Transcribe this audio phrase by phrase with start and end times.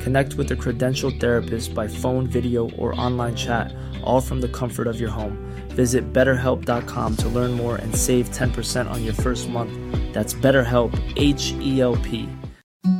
[0.00, 4.86] Connect with a credentialed therapist by phone, video, or online chat, all from the comfort
[4.86, 5.36] of your home.
[5.68, 9.72] Visit betterhelp.com to learn more and save 10% on your first month.
[10.12, 12.28] That's BetterHelp, H E L P.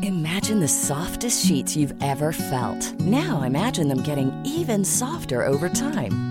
[0.02, 3.00] Imagine the softest sheets you've ever felt.
[3.00, 6.29] Now imagine them getting even softer over time.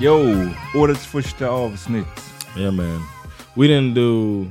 [0.00, 0.16] Yo,
[0.74, 2.06] årets första avsnitt.
[2.58, 3.00] Yeah, man.
[3.56, 4.46] We didn't do.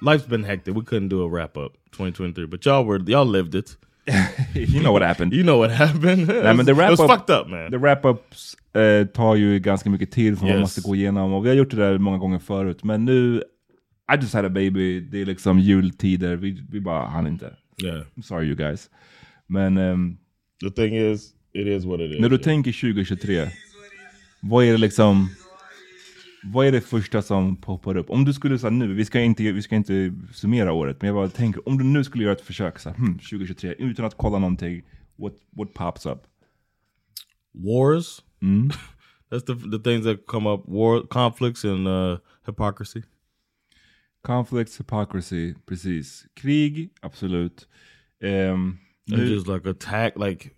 [0.00, 0.74] Life's been hectic.
[0.74, 3.76] We couldn't do a wrap up 2023, but y'all were y'all lived it.
[4.54, 5.32] you know what happened.
[5.32, 6.26] You know what happened.
[6.44, 7.70] Nej, men the it wrap was up, fucked up, man.
[7.70, 10.60] The wrap-ups eh, tar ju ganska mycket tid för man Yes.
[10.60, 12.84] måste gå igenom och vi har gjort det där många gånger förut.
[12.84, 13.42] Men nu,
[14.12, 17.54] I just had a baby, det är liksom jultider, vi, vi bara hann inte.
[17.84, 18.02] Yeah.
[18.16, 18.90] I'm sorry you guys.
[19.46, 20.16] Men ehm,
[20.60, 22.20] The thing is, it is what it is.
[22.20, 23.46] när du tänker 2023,
[24.48, 25.28] vad är det liksom,
[26.44, 28.10] vad är det första som poppar upp?
[28.10, 31.14] Om du skulle säga nu, vi ska, inte, vi ska inte summera året, men jag
[31.14, 34.16] bara tänker, om du nu skulle göra ett försök, så här, hmm, 2023, utan att
[34.16, 34.82] kolla någonting,
[35.16, 36.22] what, what pops up?
[37.54, 38.22] Wars.
[38.42, 38.70] Mm.
[39.30, 40.68] That's the the things that come up.
[40.68, 43.02] War, conflicts, and uh, hypocrisy.
[44.22, 46.26] Conflicts, hypocrisy, precis.
[46.34, 47.66] Krig, absolut.
[48.22, 48.78] Ehm,
[49.12, 50.56] And just like attack, like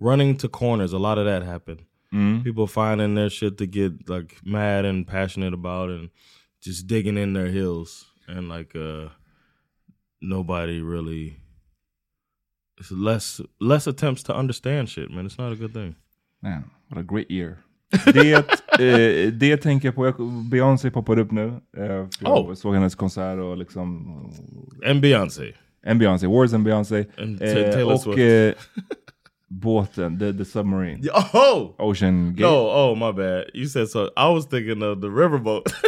[0.00, 0.92] running to corners.
[0.92, 1.84] A lot of that happened.
[2.14, 2.42] Mm.
[2.44, 6.10] People finding their shit to get like mad and passionate about, and
[6.62, 9.08] just digging in their heels, and like uh,
[10.20, 11.36] nobody really.
[12.80, 15.26] It's less less attempts to understand shit, man.
[15.26, 15.94] It's not a good thing.
[16.42, 17.58] Man, what a great year.
[18.12, 18.32] Det,
[18.80, 21.60] eh, det tänker jag på, Beyoncé poppar upp nu.
[21.76, 22.54] Eh, jag Oh.
[22.54, 24.06] såg hennes konsert och liksom...
[24.86, 25.52] And Beyonce.
[25.82, 27.06] En Beyoncé, Wars and Beyoncé.
[27.18, 28.18] And Eh, Taylor Swift.
[29.60, 31.00] båten, the, the submarine.
[31.32, 32.42] Oh, Ocean Gate.
[32.42, 32.68] no!
[32.70, 33.44] Oh, my bad.
[33.54, 34.10] You said so.
[34.16, 35.72] I was thinking of the riverboat.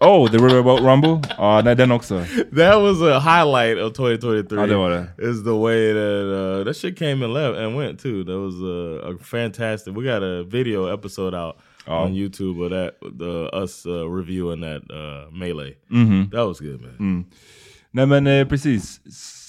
[0.00, 1.20] Oh, the Riverboat Rumble?
[1.38, 2.18] Ja, nej den också.
[2.52, 4.56] that was a highlight of 2023.
[4.60, 5.06] Ja, det var det.
[5.18, 8.22] Is the way that uh, that shit came and left and went too.
[8.22, 9.96] That was uh, a fantastic.
[9.96, 11.56] We got a video episode out
[11.88, 12.04] Oh.
[12.04, 15.74] on YouTube of that, the us uh, reviewing that uh, melee.
[15.90, 16.30] Mhm.
[16.30, 16.96] That was good, man.
[17.00, 17.24] Mm.
[17.98, 19.00] Nej men eh, precis.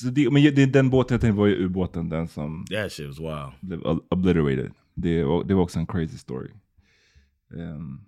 [0.01, 3.07] Så det, men det, den båten jag tänkte var ju ubåten, den som That shit
[3.07, 3.51] was wild.
[3.61, 4.71] blev ob- obliterated.
[4.95, 6.49] Det, var- det var också en crazy story.
[7.53, 8.01] Um,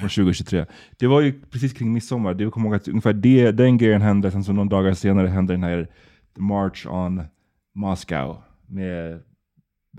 [0.00, 0.66] från 2023.
[0.98, 2.34] Det var ju precis kring midsommar.
[2.34, 5.52] Det kommer ihåg att ungefär det, den grejen hände, sen så några dagar senare hände
[5.52, 5.88] den här
[6.36, 7.22] The March on
[7.74, 9.12] Moscow med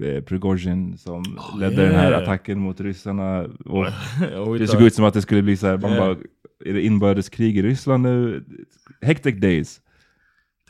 [0.03, 1.23] eh, Prigozjin som
[1.59, 2.23] ledde den här yeah.
[2.23, 3.39] attacken mot ryssarna.
[3.65, 3.85] Och
[4.53, 6.05] we det såg ut som att det skulle bli så här, man Yeah.
[6.07, 6.17] bara,
[6.65, 8.43] är det inbördeskrig i Ryssland nu?
[9.01, 9.81] Hectic days.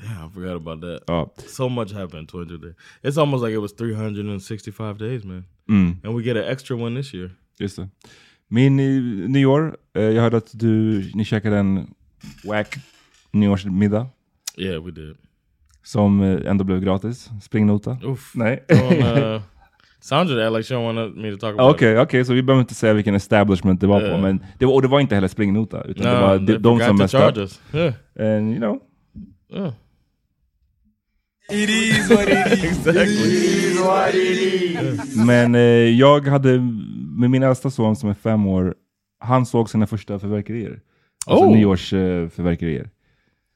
[0.02, 1.04] Damn, I forgot about that.
[1.08, 1.34] Ja.
[1.48, 2.74] So much happened in 2023.
[3.04, 5.46] It's almost like it was 365 days, man.
[5.70, 5.98] Mm.
[6.04, 7.32] And we get an extra one this year.
[7.60, 7.90] Just det.
[8.48, 8.78] Min
[9.32, 11.94] nyår, eh, jag hörde att du, ni käkade en
[12.44, 12.76] wack
[13.32, 14.08] nyårsmiddag.
[14.58, 15.16] Yeah, we did.
[15.84, 17.30] Som eh, ändå blev gratis.
[17.42, 17.98] Springnota.
[18.04, 18.32] Oof.
[18.36, 18.64] Nej.
[18.70, 19.42] On, uh,
[20.02, 22.62] Sandra act like she don't want me to talk about Okej, okej, så vi behöver
[22.62, 24.06] inte säga vilken establishment det var på.
[24.06, 24.22] Yeah.
[24.22, 26.04] Men det var, och det var inte heller springnota, utan it.
[26.04, 27.50] det var No, de, de som messed up.
[27.74, 27.94] Yeah.
[28.20, 28.80] And you know,
[29.54, 29.74] Yeah.
[31.52, 32.64] It is what it is.
[32.88, 33.46] exactly.
[35.26, 35.62] Men eh,
[36.00, 36.60] jag hade,
[37.20, 38.76] med min äldsta son som är fem år,
[39.20, 40.80] han såg sina första förverkerier.
[41.26, 41.52] Alltså Oh.
[41.52, 42.24] nyårsförverkerier.
[42.24, 42.90] Eh, förverkerier.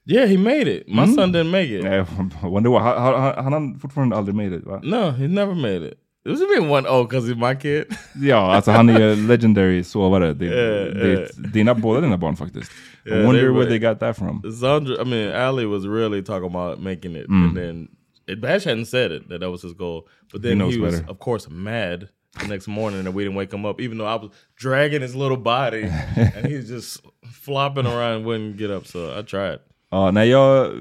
[0.08, 0.88] Yeah, he made it.
[0.88, 1.84] My son didn't make it.
[1.84, 2.06] Nej, I
[2.48, 2.78] wonder why.
[2.80, 4.80] Han, han, han har fortfarande aldrig made it va?
[4.84, 5.94] No, he never made it.
[6.26, 7.86] It was been one oh because he's my kid.
[8.22, 10.34] Ja, alltså han är ju legendary sovare.
[10.34, 11.28] Det, Yeah, det, yeah.
[11.54, 12.72] dina, båda dina barn faktiskt.
[13.06, 14.42] Yeah, I wonder they where they got that from.
[14.60, 17.44] Sandra, I mean, Ali was really talking about making it, Mm.
[17.48, 17.88] and then
[18.28, 20.96] it, Bash hadn't said it that that was his goal, but then knows he, was,
[20.96, 21.12] better.
[21.12, 22.10] of course, mad
[22.42, 25.16] the next morning that we didn't wake him up, even though I was dragging his
[25.16, 27.00] little body, and he was just
[27.32, 28.88] flopping around, wouldn't get up.
[28.88, 29.60] So I tried.
[29.96, 30.72] Ja, nej, jag,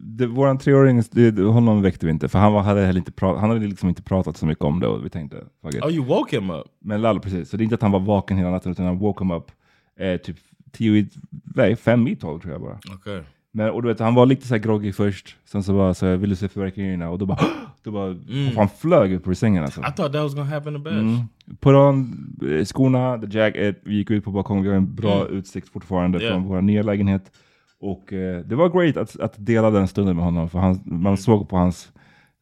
[0.00, 3.38] det, våran treåring, det, honom väckte vi inte, för han, var, hade heller inte pra,
[3.38, 5.82] han hade liksom inte pratat så mycket om det och vi tänkte, fuck it.
[5.82, 6.66] Oh, you woke him up.
[6.80, 7.50] Men Lall, precis.
[7.50, 9.44] Så det är inte att han var vaken hela natten, utan han woke him up
[9.98, 10.36] eh, typ
[10.72, 11.08] tio i,
[11.54, 12.78] nej, fem i tolv tror jag bara.
[12.94, 13.20] Okay.
[13.50, 16.06] Men, och du vet, han var lite så här groggy först, sen så bara så
[16.06, 17.10] här, vill du se fyrverkerierna?
[17.10, 17.40] Och då bara,
[17.82, 18.16] då bara,
[18.56, 19.80] han flög upp ur sängen alltså.
[19.80, 20.92] I thought that was gonna happen to Bash.
[20.92, 21.20] Mm.
[21.60, 25.26] Put on eh, skorna, the jacket, vi gick ut på balkongen, vi har en bra
[25.26, 26.34] utsikt fortfarande Yeah.
[26.34, 27.32] från vår nya lägenhet.
[27.82, 31.16] Och eh, det var great att, att dela den stunden med honom, för han, man
[31.16, 31.92] såg på hans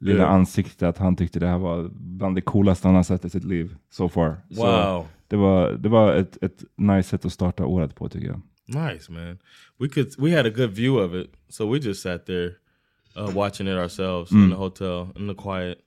[0.01, 0.35] lilla Yeah.
[0.35, 3.45] ansikte att han tyckte det här var bland det coolaste han har sett i sitt
[3.45, 4.37] liv so far.
[4.51, 5.07] Så Wow.
[5.29, 8.41] det var, det var ett, ett nice sätt att starta året på tycker jag.
[8.93, 9.39] Nice, man.
[9.79, 12.51] We could we had a good view of it, so we just sat there
[13.17, 15.79] uh, watching it ourselves in the hotel in the quiet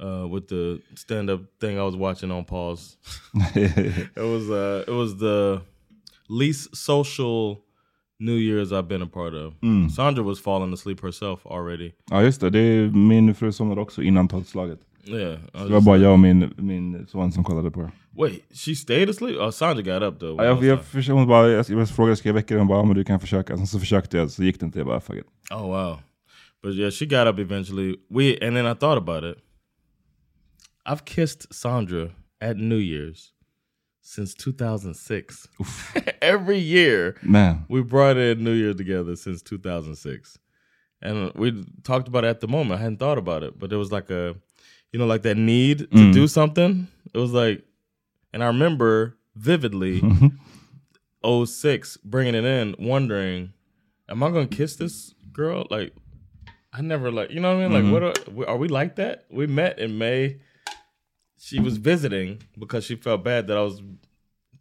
[0.00, 2.96] uh, with the stand up thing I was watching on pause.
[3.54, 5.60] it was uh, it was the
[6.28, 7.62] least social
[8.18, 9.54] New Year's I've been a part of.
[9.96, 11.92] Sandra was falling asleep herself already.
[12.10, 14.80] ja just det, det är min fru somnade också innan tolvslaget.
[15.08, 17.90] Yeah, Det var bara jag och min, min son som kollade på det.
[18.22, 19.36] Wait, she stayed asleep?
[19.38, 20.36] Oh, Sandra got up though.
[20.36, 22.58] Ja, jag, jag, försökte, hon bara, jag, jag frågade ska jag väcka dig?
[22.58, 23.56] Hon bara, ja, men du kan försöka.
[23.56, 24.78] Sen så försökte jag, så gick det inte.
[24.78, 25.24] Jag bara, fuck it.
[25.54, 25.98] Oh wow.
[26.62, 27.96] But yeah, she got up eventually.
[28.10, 29.38] We and then I thought about it.
[30.88, 32.10] I've kissed Sandra
[32.40, 33.18] at New Year's
[34.06, 35.48] since 2006.
[36.22, 37.66] Every year Man.
[37.68, 40.38] we brought in New Year together since 2006.
[41.02, 42.78] And we talked about it at the moment.
[42.78, 44.36] I hadn't thought about it, but it was like a
[44.92, 46.12] you know like that need to mm.
[46.12, 46.86] do something.
[47.12, 47.64] It was like
[48.32, 50.02] and I remember vividly
[51.44, 53.52] 06 bringing it in wondering
[54.08, 55.92] am I going to kiss this girl like
[56.72, 58.36] I never like you know what I mean like mm-hmm.
[58.36, 59.24] what are, are we like that?
[59.30, 60.38] We met in May.
[61.38, 63.82] She was visiting because she felt bad that I was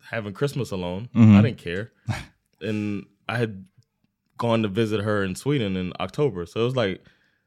[0.09, 1.09] having Christmas alone.
[1.15, 1.35] Mm-hmm.
[1.35, 1.91] I didn't care.
[2.61, 3.65] and I had
[4.37, 6.45] gone to visit her in Sweden in October.
[6.45, 7.03] So it was like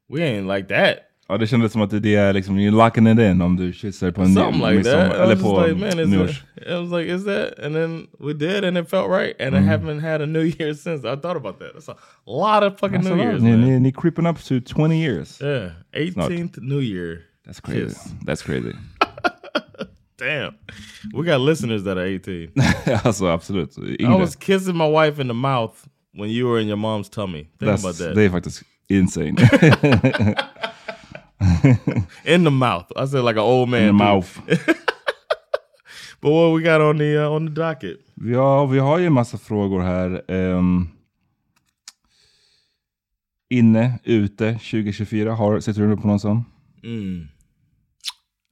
[0.09, 1.05] we ain't like that.
[1.31, 4.11] Ja, det kändes som att det är liksom, you're locking it in om du kysser
[4.11, 5.13] på en Something like that.
[5.13, 6.43] I Eller was på like, man, is nyårs.
[6.57, 7.59] it, I was like, is that?
[7.59, 9.37] And then we did, and it felt right.
[9.39, 9.69] And I mm-hmm.
[9.69, 11.05] haven't had a New Year since.
[11.05, 11.75] I thought about that.
[11.75, 11.97] That's a
[12.27, 15.39] lot of fucking Alltså, New Years, ni, ni, ni creeping up to 20 years.
[15.41, 17.25] Yeah, 18th New Year.
[17.45, 17.89] That's crazy.
[17.89, 18.15] Kiss.
[18.25, 18.75] That's crazy.
[20.19, 20.55] Damn,
[21.15, 22.53] we got listeners that are 18.
[23.05, 23.79] alltså absolut.
[23.79, 24.19] I Yngre.
[24.19, 27.45] was kissing my wife in the mouth when you were in your mom's tummy.
[27.59, 28.15] Think That's, about that.
[28.15, 29.29] Det är faktiskt insane.
[32.25, 32.87] in the mouth.
[32.97, 33.83] I said like an old man.
[33.83, 34.15] In the dude.
[34.15, 34.41] mouth.
[36.21, 37.99] But what we got on the uh, on the docket?
[38.15, 40.23] Ja, vi har ju en massa frågor här.
[40.29, 40.89] Ehm,
[43.51, 45.33] inne, ute, 2024.
[45.35, 46.45] Har, sitter du på någon sån?
[46.83, 47.29] Mm.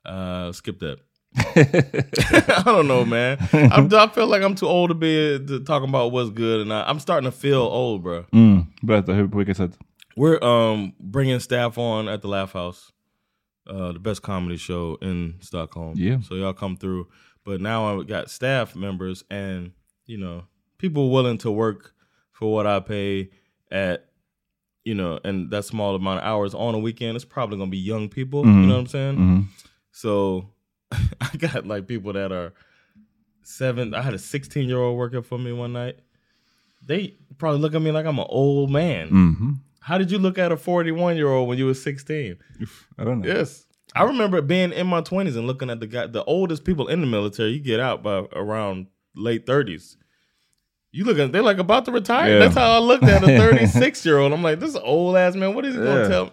[0.06, 0.98] Uh, skip that.
[1.36, 3.38] I don't know, man.
[3.52, 6.72] I'm, I feel like I'm too old to be to talking about what's good, and
[6.72, 8.24] I, I'm starting to feel old, bro.
[8.32, 8.66] Mm.
[8.82, 9.76] Berätta, hur, på vilket sätt?
[10.16, 12.90] We're um bringing staff on at the Laugh House,
[13.68, 15.94] uh, the best comedy show in Stockholm.
[15.96, 16.20] Yeah.
[16.22, 17.08] So y'all come through.
[17.44, 19.72] But now I've got staff members and
[20.06, 20.44] you know
[20.78, 21.92] people willing to work
[22.32, 23.30] for what I pay
[23.70, 24.06] at
[24.84, 27.16] you know and that small amount of hours on a weekend.
[27.16, 28.44] It's probably gonna be young people.
[28.46, 29.16] You know what I'm saying?
[29.18, 29.44] Mhm.
[29.96, 30.50] So
[30.92, 32.52] I got like people that are
[33.42, 33.94] seven.
[33.94, 35.98] I had a 16 year old working for me one night.
[36.84, 39.08] They probably look at me like I'm an old man.
[39.10, 39.54] Mhm.
[39.80, 42.36] How did you look at a 41 year old when you were 16?
[42.98, 43.26] I don't know.
[43.28, 43.64] Yes.
[43.94, 47.00] I remember being in my 20s and looking at the guy, the oldest people in
[47.00, 49.96] the military, you get out by around late 30s.
[50.92, 52.34] You look at, they're like about to retire.
[52.34, 52.38] Yeah.
[52.40, 54.34] That's how I looked at a 36 year old.
[54.34, 56.30] I'm like, this old ass man, what is he gonna tell me?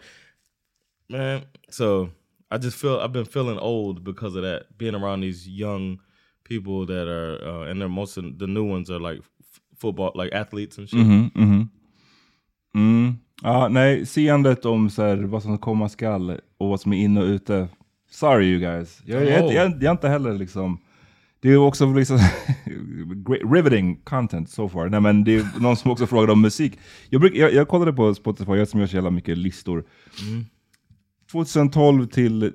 [1.10, 2.10] Man, so
[2.54, 6.00] I just feel, I've been feeling old because of that, being around these young
[6.44, 9.22] people that are, uh, and they're most of the new ones are like
[9.76, 11.00] football, like athletes and shit.
[11.00, 11.70] Mhm, mhm.
[12.76, 13.18] Mm.
[13.42, 17.22] Ja, nej, seendet om så här, vad som komma skall och vad som är inne
[17.22, 17.70] och ute
[18.14, 19.02] Sorry you guys.
[19.06, 20.80] Jag, jag, jag, jag, jag är inte heller liksom...
[21.40, 22.20] Det är också liksom
[23.54, 24.90] riveting content so far.
[24.90, 26.80] Nej, men det är någon som också frågade om musik.
[27.10, 29.84] Jag, bruk, jag, jag kollade på Spotify, jag som gör så jävla mycket listor.
[31.34, 32.54] 2012 till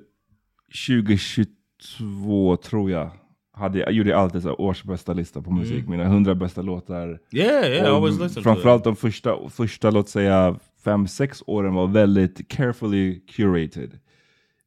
[0.87, 3.11] 2022 tror jag.
[3.53, 5.87] Hade, jag gjorde alltid så här årsbästa lista på musik.
[5.87, 7.19] Mina 100 bästa låtar.
[7.31, 8.01] Yeah, yeah, Och
[8.43, 13.99] framförallt de första, första, låt säga, fem sex åren var väldigt carefully curated.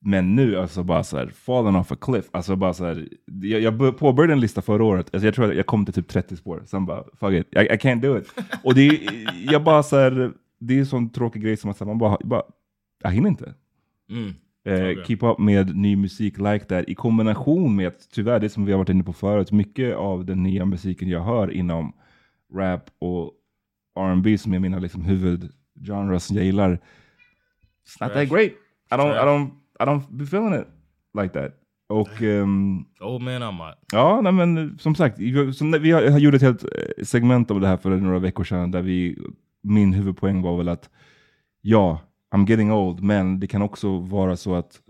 [0.04, 2.24] Men nu, alltså bara så här, fallen off a cliff.
[2.30, 3.08] Alltså bara så här,
[3.42, 5.94] jag, jag bör- påbörjade en lista förra året, alltså jag tror att jag kom till
[5.94, 8.28] typ 30 spår, sen bara, fuck it, I, I can't do it.
[8.64, 9.00] Och det är,
[9.52, 12.42] jag bara så här, det är en sån tråkig grej som att man bara, bara,
[13.02, 13.54] jag hinner inte.
[14.10, 14.34] Mm.
[14.64, 15.04] Eh.
[15.04, 18.72] Keep up med ny musik like that i kombination med, att, tyvärr det som vi
[18.72, 21.92] har varit inne på förut, mycket av den nya musiken jag hör inom
[22.54, 23.32] rap och
[24.00, 26.70] R&B som är mina liksom, huvudgenres som jag gillar.
[26.70, 28.52] It's not that great.
[28.90, 30.66] I don't, I don't, I don't be feeling it
[31.22, 31.58] like that.
[31.88, 33.78] Och ehm, Old man I'm out.
[33.92, 37.68] ja, nej, men som sagt, när vi har, gjorde ett helt eh, segment av det
[37.68, 39.18] här för några veckor sedan där vi,
[39.62, 40.90] min huvudpoäng var väl att
[41.60, 42.00] ja,
[42.32, 44.80] I'm getting old, men det kan också vara så att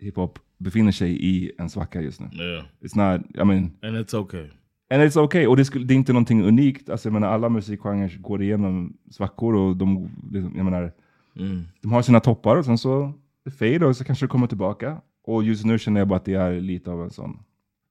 [0.00, 2.28] hiphop befinner sig i en svacka just nu.
[2.32, 2.64] Yeah.
[2.80, 4.48] It's not, I mean, And it's okay.
[4.90, 5.46] and it's okay.
[5.46, 6.88] Och det, skulle, det är inte någonting unikt.
[6.90, 10.92] Alltså, jag menar, alla musikgenrer går igenom svackor och de, liksom, jag menar,
[11.36, 11.64] Mm.
[11.82, 13.12] de har sina toppar och sen så
[13.44, 15.00] det fade och så kanske det kommer tillbaka.
[15.24, 17.38] Och just nu känner jag bara att det är lite av en sån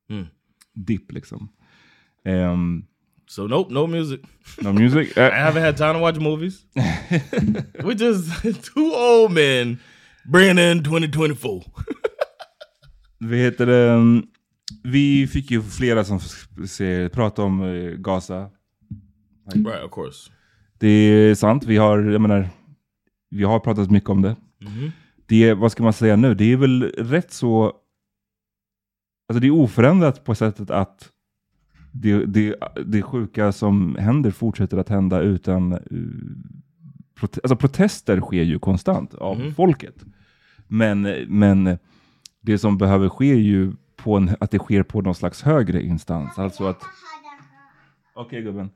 [0.10, 0.25] Mm.
[0.74, 1.50] dipp liksom.
[2.25, 2.86] Um,
[3.29, 4.19] So nope, no music.
[4.62, 5.17] no music.
[5.17, 6.62] I haven't had time to watch movies.
[7.84, 8.41] we just
[8.74, 9.77] two old men
[10.25, 11.63] bringing in 2024.
[13.19, 14.22] vi heter det,
[14.84, 18.50] vi fick ju flera som f- se, prata om eh, Gaza.
[19.55, 20.31] right, of course.
[20.79, 22.50] Det är sant, vi har, jag menar,
[23.29, 24.36] vi har pratat mycket om det.
[24.62, 24.91] Mhm.
[25.25, 27.65] Det är, vad ska man säga nu, det är väl rätt så,
[29.29, 31.10] alltså det är oförändrat på sättet att
[32.01, 35.80] det, det, det sjuka som händer fortsätter att hända utan, uh,
[37.20, 39.54] prote alltså protester sker ju konstant av Mhm.
[39.54, 40.06] folket.
[40.68, 41.77] Men, men
[42.42, 45.82] det som behöver ske är ju på en, att det sker på någon slags högre
[45.84, 46.38] instans.
[46.39, 46.82] Alltså att
[48.16, 48.70] Okej gubben.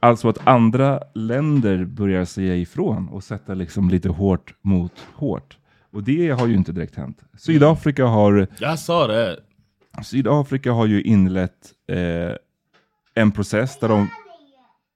[0.00, 5.58] Alltså att andra länder börjar säga ifrån och sätta liksom lite hårt mot hårt.
[5.90, 7.24] Och det har ju inte direkt hänt.
[7.38, 10.04] Sydafrika har, I saw that.
[10.06, 12.32] Sydafrika har ju inlett eh,
[13.14, 14.08] en process där de...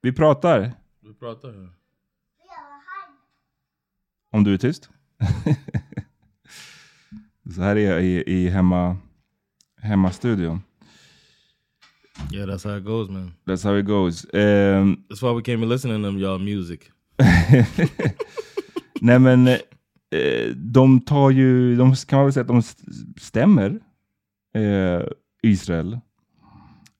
[0.01, 0.73] Vi pratar,
[1.19, 1.53] brought that.
[1.55, 1.69] here.
[4.31, 4.89] om du är tyst.
[7.55, 8.97] Så här är jag i, i hemma,
[9.81, 10.61] hemmastudion.
[12.33, 13.31] Yeah, that's how it goes, man.
[13.45, 14.25] That's how it goes.
[14.33, 16.79] Ehm, That's why we can't be listening to them y'all music.
[19.01, 22.83] Nej men eh, de tar ju, de kan man väl säga att de st-
[23.17, 23.79] stämmer
[24.55, 25.01] eh,
[25.43, 25.99] Israel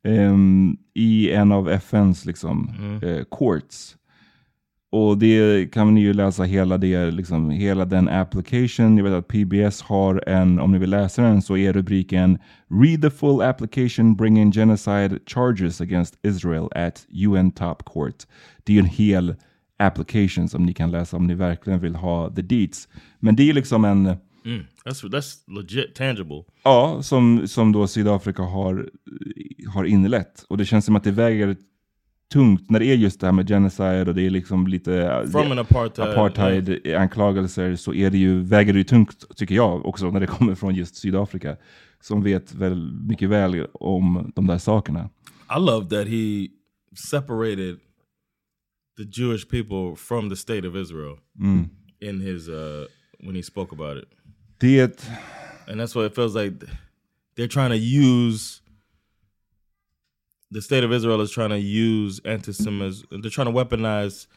[0.04, 3.04] ehm, i en av FNs liksom, Mm.
[3.04, 3.94] eh, courts.
[4.92, 8.98] Och det kan ni ju läsa hela det, liksom, hela den application.
[8.98, 12.40] Jag vet att PBS har en, om ni vill läsa den så är rubriken
[12.70, 18.16] Read the full application bringing genocide charges against Israel at UN top court.
[18.64, 19.36] Det är en hel
[19.80, 22.88] application som ni kan läsa om ni verkligen vill ha the deets.
[23.20, 24.16] Men det är liksom en,
[24.48, 24.64] Mm.
[24.86, 26.44] That's that's legit tangible.
[26.64, 28.90] ja, som, som då Sydafrika har,
[29.74, 30.46] har inlett.
[30.50, 31.56] Och det känns som att det väger
[32.34, 35.52] tungt när det är just det här med genocide och det är liksom lite From
[35.52, 36.10] an apartheid.
[36.10, 40.56] apartheid-anklagelser så är det ju, väger det ju tungt, tycker jag, också när det kommer
[40.56, 41.58] från just Sydafrika.
[42.02, 45.10] Som vet väl mycket väl om de där sakerna.
[45.58, 46.48] I love that he
[47.12, 47.78] separated
[48.98, 51.70] the Jewish people from the state of Israel Mm.
[52.02, 52.86] in his uh
[53.20, 54.10] when he spoke about it.
[54.62, 55.10] Det,
[55.68, 56.54] And that's what it feels like
[57.36, 58.62] they're trying to use
[60.52, 63.06] the state of Israel is trying to use anti-Semitism.
[63.22, 64.28] They're trying to weaponize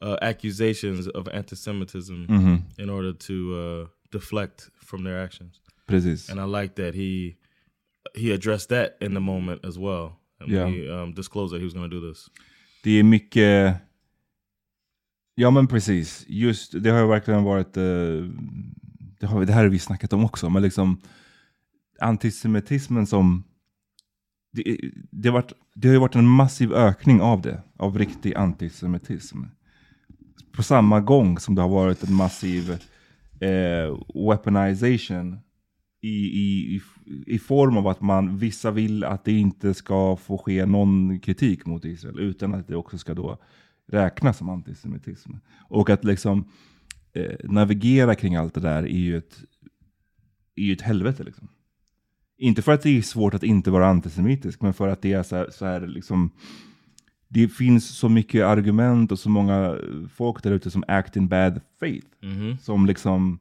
[0.00, 2.62] uh, accusations of anti-Semitism Mhm.
[2.78, 5.60] in order to uh, deflect from their actions.
[5.86, 6.28] precis.
[6.30, 7.36] And I like that he
[8.16, 10.12] he addressed that in the moment as well.
[10.40, 10.68] And Yeah.
[10.70, 12.30] he um, disclosed that he was going to do this.
[12.82, 13.76] Det är mycket...
[15.34, 16.24] Ja men precis.
[16.28, 17.76] Just, det har verkligen varit...
[17.76, 18.24] eh,
[19.18, 21.00] det, har, det här har vi snackat om också, men liksom
[22.00, 23.44] antisemitismen som...
[24.52, 24.78] Det,
[25.10, 29.42] det, har varit, det har ju varit en massiv ökning av det, av riktig antisemitism.
[30.52, 32.70] På samma gång som det har varit en massiv
[33.40, 35.38] eh, weaponization
[36.00, 36.80] i, i, i,
[37.26, 41.66] i form av att man, vissa vill att det inte ska få ske någon kritik
[41.66, 43.38] mot Israel utan att det också ska då
[43.86, 45.32] räknas som antisemitism.
[45.68, 46.44] Och att liksom
[47.18, 49.40] eh, navigera kring allt det där är ju ett
[50.56, 51.48] är ju ett helvete liksom.
[52.38, 55.22] Inte för att det är svårt att inte vara antisemitisk, men för att det är
[55.22, 56.30] så här, så här liksom,
[57.28, 59.78] det finns så mycket argument och så många
[60.14, 62.06] folk där ute som act in bad faith.
[62.22, 62.56] Mhm.
[62.62, 63.38] Som liksom,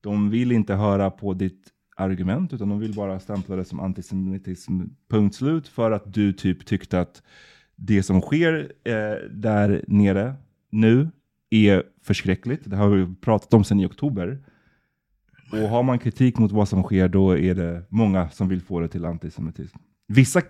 [0.00, 4.80] de vill inte höra på ditt argument, utan de vill bara stämpla det som antisemitism,
[5.10, 7.22] punkt slut, för att du typ tyckte att
[7.76, 10.34] det som sker eh, där nere
[10.70, 11.08] nu
[11.50, 12.70] är förskräckligt.
[12.70, 14.38] Det har vi pratat om sedan i oktober.
[15.52, 18.80] Och har man kritik mot vad som sker, då är det många som vill få
[18.80, 19.78] det till antisemitism.
[20.08, 20.42] Vissa,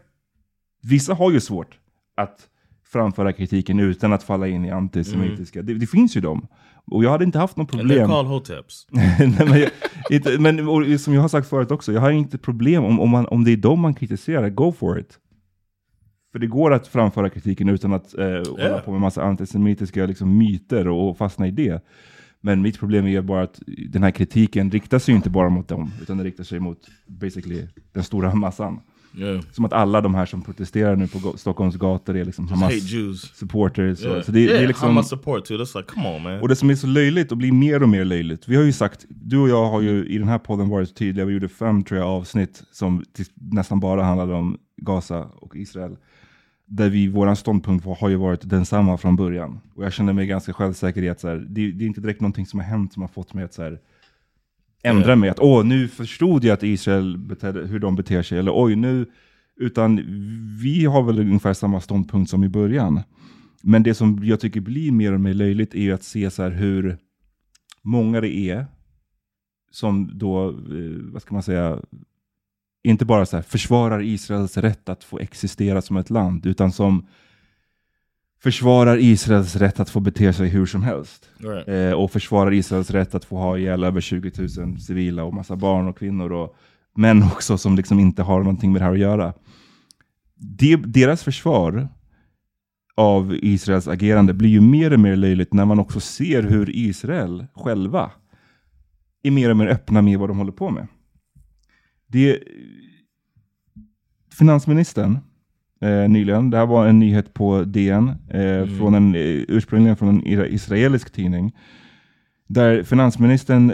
[0.83, 1.79] vissa har ju svårt
[2.17, 2.49] att
[2.85, 5.63] framföra kritiken utan att falla in i antisemitiska.
[5.63, 6.47] Det, det finns ju dem.
[6.87, 8.09] Och jag hade inte haft något And they're problem.
[8.09, 8.87] called hoteps.
[8.91, 9.71] Men jag,
[10.11, 13.11] inte, men och, som jag har sagt förut också, jag har inte problem om, om,
[13.11, 15.19] man, om det är dem man kritiserar, go for it.
[16.37, 20.39] För det går att framföra kritiken utan att eh, hålla på med massa antisemitiska liksom,
[20.39, 21.85] myter och, och fastna i det.
[22.41, 25.93] Men mitt problem är bara att den här kritiken riktar sig inte bara mot dem,
[26.03, 28.81] utan den riktar sig mot basically den stora massan.
[29.19, 29.41] Yeah.
[29.53, 32.77] Som att alla de här som protesterar nu på Stockholms gator är liksom Hamas hate
[32.77, 33.21] Jews.
[33.35, 34.05] supporters.
[34.05, 34.23] Yeah.
[34.23, 35.57] Så det, yeah, det är liksom, Hamas support too.
[35.57, 36.41] That's like, come on man.
[36.41, 38.49] och det som är så löjligt och blir mer och mer löjligt.
[38.49, 41.27] Vi har ju sagt, du och jag har ju i den här podden varit tydliga.
[41.27, 45.97] Vi gjorde fem tror jag, avsnitt som nästan bara handlade om Gaza och Israel.
[46.67, 49.61] Där vi, våran ståndpunkt har ju varit densamma från början.
[49.75, 52.21] Och jag känner mig ganska självsäker i att så här, det, det är inte direkt
[52.21, 53.81] någonting som har hänt som har fått mig att så här,
[54.83, 55.31] ändra mig.
[55.31, 58.39] Att åh, nu förstod jag att Israel betedde, hur de beter sig.
[58.39, 59.07] Eller oj, nu...
[59.59, 59.97] Utan
[60.63, 63.01] vi har väl ungefär samma ståndpunkt som i början.
[63.63, 66.43] Men det som jag tycker blir mer och mer löjligt är ju att se så
[66.43, 66.97] här hur
[67.83, 68.67] många det är
[69.71, 71.81] som då, eh, vad ska man säga,
[72.87, 77.07] inte bara så här försvarar Israels rätt att få existera som ett land, utan som
[78.43, 81.31] försvarar Israels rätt att få bete sig hur som helst.
[81.39, 81.69] Right.
[81.69, 85.57] Eh, och försvarar Israels rätt att få ha ihjäl över 20 000 civila och massa
[85.57, 86.57] barn och kvinnor och
[86.97, 89.33] män också som liksom inte har någonting med det här att göra.
[90.35, 91.89] Det, deras försvar
[92.97, 97.47] av Israels agerande blir ju mer och mer löjligt när man också ser hur Israel
[97.55, 98.11] själva
[99.23, 100.87] är mer och mer öppna med vad de håller på med.
[102.07, 102.43] Det,
[104.39, 105.19] finansministern
[105.81, 110.09] eh, nyligen, det här var en nyhet på DN, eh, från en, eh, ursprungligen från
[110.09, 111.57] en israelisk tidning,
[112.47, 113.73] där finansministern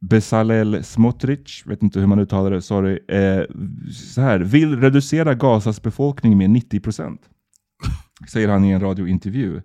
[0.00, 3.42] Bezalel Smotrich, vet inte hur man uttalar det, sorry, eh,
[3.92, 7.20] så här, vill reducera Gazas befolkning med 90 procent.
[8.28, 9.60] Säger han i en radiointervju.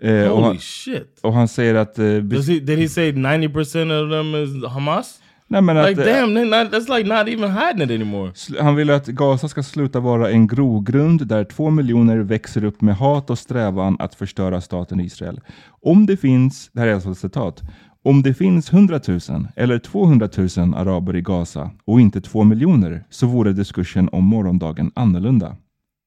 [0.00, 1.20] Eh, och, Holy han, shit.
[1.22, 1.98] och han säger att...
[1.98, 5.21] Eh, Does he, did he say 90% of them is Hamas?
[5.52, 8.32] Nej, men att Like eh, damn, not, that's like not even hiding it anymore.
[8.60, 12.96] han vill att Gaza ska sluta vara en grogrund där två miljoner växer upp med
[12.96, 15.40] hat och strävan att förstöra staten Israel.
[15.82, 17.62] Om det finns, det här är alltså ett citat,
[18.04, 19.20] om det finns 100 000
[19.56, 24.92] eller 200 000 araber i Gaza och inte två miljoner så vore diskursen om morgondagen
[24.94, 25.56] annorlunda.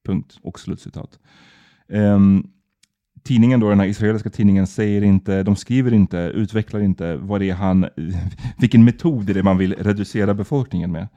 [0.06, 1.10] Punkt och slutcitat.
[1.92, 2.44] Ehm,
[3.26, 7.50] tidningen då, den här israeliska tidningen, säger inte, de skriver inte, utvecklar inte vad det
[7.50, 7.86] är han,
[8.58, 11.08] vilken metod är det man vill reducera befolkningen med.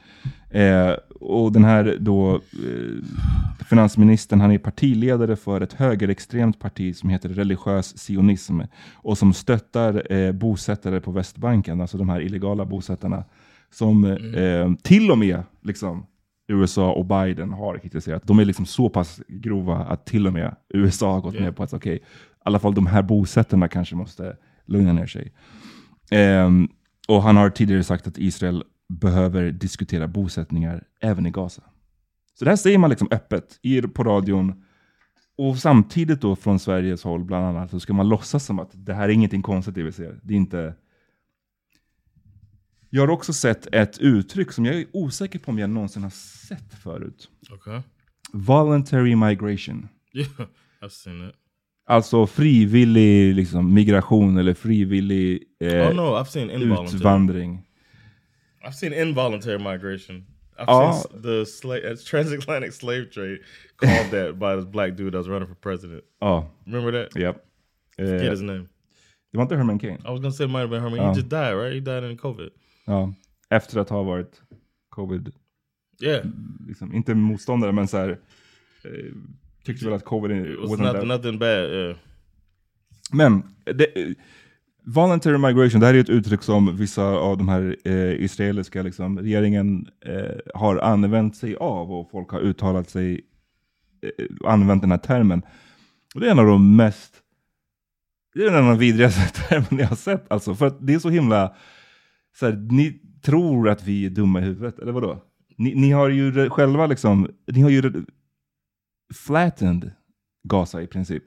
[0.50, 7.10] Eh, och den här då, eh, finansministern, han är partiledare för ett högerextremt parti som
[7.10, 8.62] heter religiös sionism
[8.94, 13.24] och som stöttar eh, bosättare på Västbanken, alltså de här illegala bosättarna,
[13.72, 16.06] som eh, till och med liksom,
[16.50, 18.24] USA och Biden har kritiserat.
[18.28, 21.46] De är liksom så pass grova att till och med USA har gått Yeah.
[21.46, 22.02] med på att okej, i
[22.46, 25.34] alla fall de här bosättarna kanske måste lugna ner sig.
[26.12, 26.68] Ehm,
[27.08, 31.62] och han har tidigare sagt att Israel behöver diskutera bosättningar även i Gaza.
[32.40, 34.64] Så det här säger man liksom öppet i, på radion.
[35.38, 38.94] Och samtidigt då från Sveriges håll bland annat så ska man låtsas som att det
[38.94, 40.20] här är ingenting konstigt det vi ser.
[40.24, 40.74] Det är inte...
[42.90, 46.10] Jag har också sett ett uttryck som jag är osäker på om jag någonsin har
[46.10, 47.30] sett förut.
[47.52, 47.80] Okay.
[48.34, 49.88] Voluntary migration.
[50.14, 50.28] Yeah,
[50.82, 51.36] I've seen it.
[51.86, 57.62] Alltså frivillig liksom, migration eller frivillig eh, oh no, I've seen utvandring.
[58.66, 60.26] I've seen involuntary migration.
[60.60, 60.92] I've Oh.
[60.92, 63.38] seen s- the slave, uh, transatlantic slave trade
[63.76, 66.04] called that by this black dude that was running for president.
[66.22, 67.16] Ja, Remember that?
[67.22, 67.34] Eh,
[68.06, 68.68] Forget his name.
[69.32, 69.98] det var inte Herman Cain.
[70.06, 71.00] I was gonna say it might have been Herman.
[71.00, 71.10] Oh.
[71.10, 71.74] He just died, right?
[71.74, 72.50] He died in COVID.
[72.86, 73.14] Ja,
[73.50, 74.42] efter att ha varit
[74.90, 75.32] covid,
[76.02, 76.26] Yeah,
[76.68, 78.10] liksom, inte motståndare men så här,
[78.84, 79.14] eh,
[79.64, 81.72] tyckte väl att covid it was wasn't not, that nothing bad.
[81.72, 81.96] Yeah.
[83.12, 84.14] Men det, eh,
[84.86, 89.20] voluntary migration, det här är ett uttryck som vissa av de här eh, israeliska liksom,
[89.20, 93.22] regeringen eh, har använt sig av och folk har uttalat sig,
[94.02, 95.42] eh, använt den här termen.
[96.16, 97.14] Och det är en av de mest,
[98.34, 100.32] det är en av de vidrigaste termerna jag har sett.
[100.32, 101.56] Alltså, för att det är så himla,
[102.40, 105.24] så här, ni, tror att vi är dumma i huvudet, eller vadå?
[105.58, 108.04] Ni, ni har ju själva liksom, ni har ju
[109.14, 109.92] flattened
[110.44, 111.24] Gaza i princip.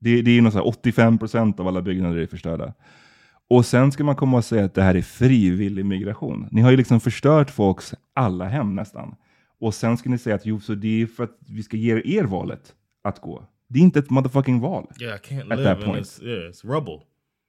[0.00, 2.74] Det, det är ju något så här 85% av alla byggnader är förstörda.
[3.50, 6.48] Och sen ska man komma och säga att det här är frivillig migration.
[6.50, 9.14] Ni har ju liksom förstört folks alla hem nästan.
[9.60, 12.18] Och sen ska ni säga att jo, så det är för att vi ska ge
[12.18, 13.46] er valet att gå.
[13.68, 14.86] Det är inte ett motherfucking val.
[15.00, 16.04] Yeah, I can't At live that in point.
[16.04, 16.22] this.
[16.22, 17.00] Yeah, it's rubble.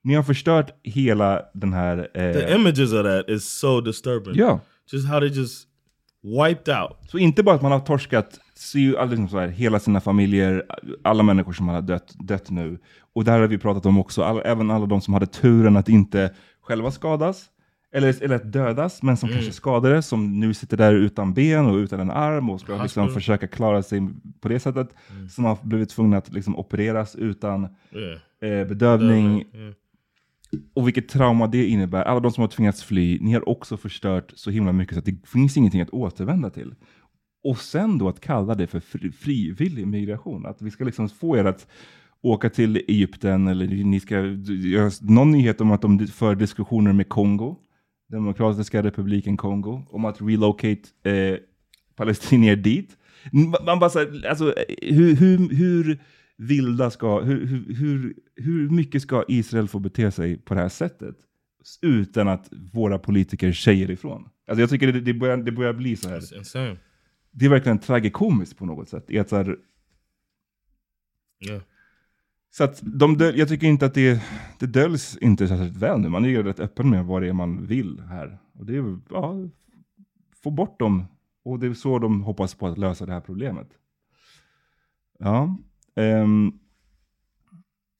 [0.03, 2.09] Ni har förstört hela den här...
[2.13, 4.33] The Eh, images of that is so disturbing.
[4.35, 4.59] ja,
[4.91, 5.67] Just how they just
[6.23, 6.97] wiped out.
[7.11, 10.01] så inte bara att man har torskat ser ju aldrig liksom så här, hela sina
[10.01, 10.63] familjer,
[11.03, 12.79] alla människor som har dött, dött nu.
[13.15, 15.89] Och där har vi pratat om också, all, även alla de som hade turen att
[15.89, 17.45] inte själva skadas,
[17.95, 21.75] eller, eller att dödas, men som kanske skadades, som nu sitter där utan ben och
[21.75, 24.01] utan en arm och ska liksom försöka klara sig
[24.41, 24.89] på det sättet,
[25.31, 27.67] som har blivit tvungna att liksom opereras utan
[28.41, 28.59] Yeah.
[28.61, 29.73] eh, bedövning, Yeah
[30.73, 32.03] och vilket trauma det innebär.
[32.03, 35.05] Alla de som har tvingats fly, ni har också förstört så himla mycket så att
[35.05, 36.75] det finns ingenting att återvända till.
[37.43, 40.45] Och sen då att kalla det för fri, frivillig migration.
[40.45, 41.67] Att vi ska liksom få er att
[42.21, 44.15] åka till Egypten eller ni ska
[44.47, 47.55] göra någon nyhet om att de för diskussioner med Kongo,
[48.11, 51.37] Demokratiska republiken Kongo, om att relocate eh,
[51.95, 52.97] palestinier dit.
[53.65, 55.99] Man bara så här, alltså, eh, hur, hur, hur
[56.37, 61.15] vilda ska, hur, hur, hur, mycket ska Israel få bete sig på det här sättet?
[61.81, 64.29] Utan att våra politiker säger ifrån.
[64.47, 66.37] Alltså jag tycker det, det, börjar, det börjar bli så här.
[66.37, 66.77] Insane.
[67.31, 69.17] Det är verkligen tragikomiskt på något sätt.
[69.17, 69.57] Att så, här,
[71.49, 71.61] Yeah.
[72.51, 74.23] så att de, döl- jag tycker inte att det,
[74.59, 76.09] det döljs inte särskilt väl nu.
[76.09, 78.37] Man är ju rätt öppen med vad det är man vill här.
[78.53, 79.35] Och det är ja,
[80.43, 81.05] få bort dem.
[81.43, 83.67] Och det är så de hoppas på att lösa det här problemet.
[85.19, 85.57] Ja.
[85.95, 86.51] Ehm,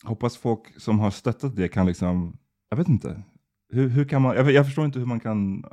[0.03, 2.37] hoppas folk som har stöttat det kan liksom,
[2.69, 3.23] jag vet inte.
[3.69, 5.65] Hur, hur kan man, jag, jag förstår inte hur man kan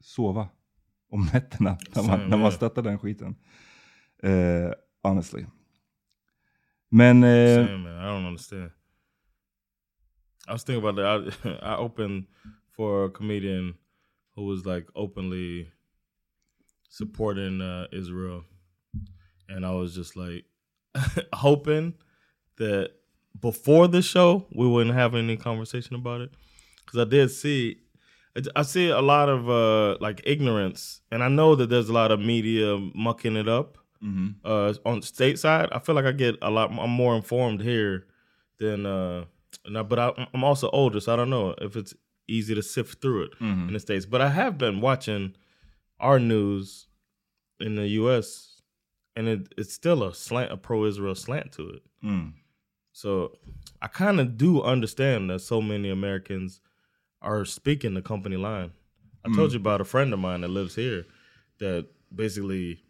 [0.00, 0.48] sova
[1.10, 3.36] om nätterna när man, när man stöttar den skiten.
[4.22, 5.46] Eh, honestly.
[6.88, 7.24] Men...
[7.24, 7.92] Eh, Same, man.
[7.92, 8.70] I don't understand.
[10.48, 11.34] I was thinking about that.
[11.44, 12.26] I, I opened
[12.76, 13.74] for a comedian
[14.36, 15.70] who was like openly
[16.88, 18.44] supporting uh, Israel,
[19.48, 20.44] and I was just like
[21.32, 21.94] hoping
[22.56, 22.90] that
[23.40, 26.30] before the show we wouldn't have any conversation about it
[26.84, 27.76] because I did see.
[28.36, 31.92] I- I see a lot of uh, like ignorance, and I know that there's a
[31.92, 33.78] lot of media mucking it up
[34.44, 36.70] uh, on stateside, I feel like I get a lot.
[36.70, 38.06] I'm more informed here
[38.58, 38.86] than.
[38.86, 39.24] Uh,
[39.76, 41.94] I- but I, I'm also older, so I don't know if it's
[42.28, 43.30] easy to sift through it
[43.68, 44.06] in the states.
[44.06, 45.34] But I have been watching
[45.98, 46.86] our news
[47.58, 48.57] in the U.S.
[49.18, 51.82] and it, it's still a slant, a pro-Israel slant to it.
[52.04, 52.32] mm.
[52.92, 53.32] So
[53.82, 56.60] I kind of do understand that so many Americans
[57.20, 58.70] are speaking the company line.
[59.24, 59.36] I hmm.
[59.36, 61.04] told you about a friend of mine that lives here
[61.58, 62.82] that basically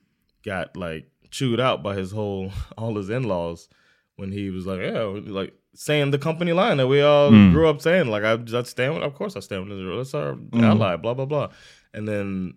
[0.44, 3.68] got like chewed out by his whole all his in-laws
[4.16, 7.52] when he was like, yeah, like saying the company line that we all hmm.
[7.52, 9.98] grew up saying, like I, I stand with, of course I stand with Israel.
[9.98, 10.64] That's our hmm.
[10.64, 11.48] ally, blah blah blah.
[11.94, 12.54] And then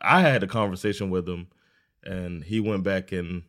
[0.00, 1.48] I had a conversation with him,
[2.06, 3.42] and he went back and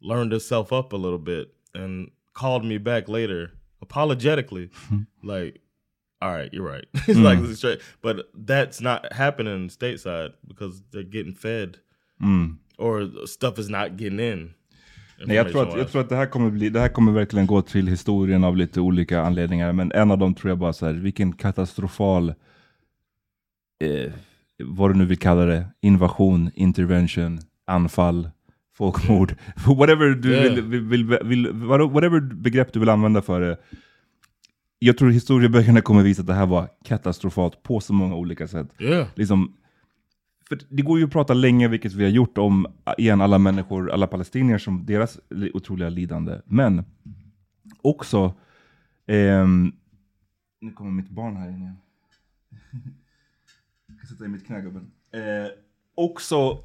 [0.00, 3.50] learned himself up a little bit and called me back later
[3.82, 4.70] apologetically
[5.22, 5.60] like
[6.22, 8.16] all right you're right it's like straight but
[8.46, 11.78] that's not happening stateside because they're getting fed
[12.22, 12.58] Mm.
[12.78, 14.54] or stuff is not getting in
[15.26, 17.46] Nej, jag, tror att, jag tror att det här kommer bli, det här kommer verkligen
[17.46, 19.72] gå till historien av lite olika anledningar.
[19.72, 22.28] Men en av dem tror jag bara så här, vilken katastrofal,
[23.84, 24.12] eh,
[24.64, 27.38] vad du nu vill kalla det, invasion, intervention,
[27.70, 28.30] anfall,
[28.76, 29.34] folkmord,
[29.66, 30.54] whatever du Yeah.
[30.54, 33.56] vill, vill, vill, vill, whatever begrepp du vill använda för det.
[34.78, 38.68] Jag tror historieböckerna kommer visa att det här var katastrofalt på så många olika sätt.
[38.78, 39.56] yeah liksom,
[40.48, 42.66] för det går ju att prata länge, vilket vi har gjort, om
[42.98, 46.40] igen alla människor, alla palestinier, som deras li- otroliga lidande.
[46.44, 46.84] Men
[47.82, 48.34] också,
[49.06, 49.72] ehm,
[50.60, 51.76] nu kommer mitt barn här in igen.
[53.86, 54.90] Jag ska sätta i mitt knä gubben.
[55.12, 55.50] Eh,
[55.94, 56.58] också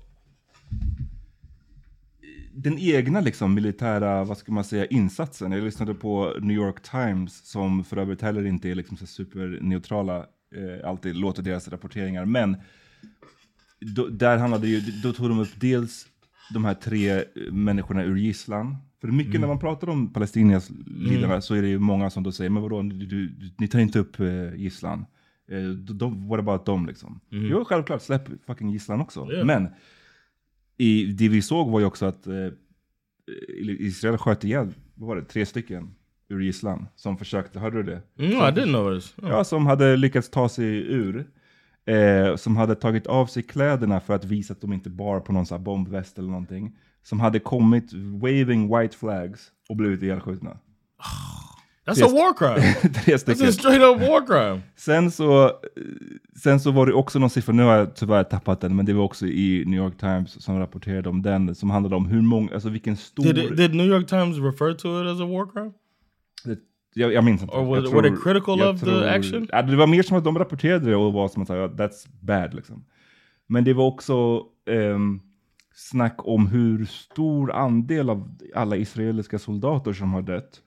[2.56, 5.51] den egna liksom, militära, vad ska man säga, insatsen.
[5.51, 10.17] Jag lyssnade på New York Times, som för övrigt heller inte är liksom så superneutrala,
[10.56, 12.25] eh, alltid låter deras rapporteringar.
[12.25, 12.58] Men
[13.80, 16.08] då, där handlade ju, då tog de upp dels
[16.54, 18.78] de här tre eh, människorna ur gisslan.
[19.01, 22.32] För mycket när man pratar om Palestinias lidande så är det ju många som då
[22.32, 25.06] säger, men vadå, du, du, ni tar inte upp eh, gisslan.
[25.51, 27.19] Eh, de, de, what about dem liksom?
[27.30, 29.28] Jo, självklart, släpp fucking gisslan också.
[29.32, 29.45] Ja.
[29.45, 29.67] Men
[30.78, 32.48] i, det vi såg var ju också att eh,
[33.60, 35.96] Israel sköt ihjäl, vad var det, tre stycken
[36.30, 38.02] ur gisslan som försökte, hörde du det?
[38.16, 39.30] no i didn't know this Oh.
[39.30, 41.28] Ja, som hade lyckats ta sig ur.
[41.88, 45.34] Eh, som hade tagit av sig kläderna för att visa att de inte bar på
[45.34, 46.78] någon sån bombväst eller någonting.
[47.04, 50.58] Som hade kommit waving white flags och blivit ihjälskjutna.
[51.86, 52.74] That's a war crime.
[52.82, 53.48] Tre That's stycken.
[53.48, 54.62] a straight up war crime.
[54.76, 55.52] Sen så,
[56.43, 58.93] sen så var det också någon siffra, nu har jag tyvärr tappat den, men det
[58.93, 62.54] var också i New York Times som rapporterade om den, som handlade om hur många,
[62.54, 63.24] alltså vilken stor...
[63.24, 65.71] Did, it, did New York Times refer to it as a war crime?
[66.43, 66.60] Det-
[66.98, 67.56] jag, jag minns inte.
[67.56, 69.48] Or was- Jag were they critical of the action?
[69.52, 72.08] Ja, det var mer som att de rapporterade det och var som att säga, that's
[72.21, 72.86] bad liksom.
[73.48, 75.19] Men det var också ehm,
[75.76, 80.62] snack om hur stor andel av alla israeliska soldater som har dött,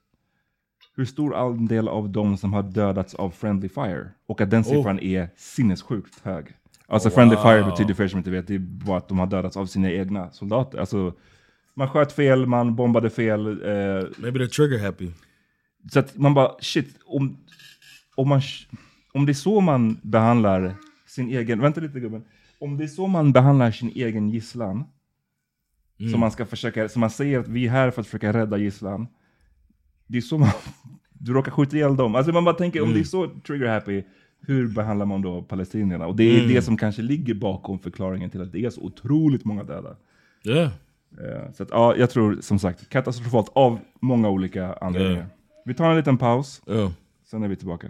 [0.98, 4.10] hur stor andel av dem som har dödats av friendly fire.
[4.26, 6.46] Och att den siffran är sinnessjukt hög.
[6.86, 9.26] Alltså friendly fire betyder för er som inte vet, det är bara att de har
[9.26, 10.78] dödats av sina egna soldater.
[10.78, 11.12] Alltså,
[11.74, 13.46] man sköt fel, man bombade fel.
[13.46, 15.10] Eh, Maybe they're trigger happy.
[15.92, 17.36] så att man bara, shit, om,
[18.14, 18.40] om, man,
[19.12, 20.74] om det är så man behandlar
[21.06, 22.24] sin egen, vänta lite gubben,
[22.60, 24.84] om det är så man behandlar sin egen gisslan,
[26.10, 28.56] som man ska försöka, som man säger att vi är här för att försöka rädda
[28.56, 29.06] gisslan,
[30.08, 30.48] det är så man,
[31.12, 32.14] du råkar skjuta ihjäl dem.
[32.14, 34.02] Alltså man bara tänker, om det är så trigger happy,
[34.40, 36.06] hur behandlar man då palestinierna?
[36.06, 39.44] Och det är det som kanske ligger bakom förklaringen till att det är så otroligt
[39.44, 39.96] många döda.
[40.44, 40.70] Yeah.
[41.18, 45.20] Eh, Så att, ja, jag tror som sagt katastrofalt av många olika anledningar.
[45.30, 45.36] Ja.
[45.64, 46.90] Vi tar en liten paus, Yeah.
[47.30, 47.86] sen är vi tillbaka.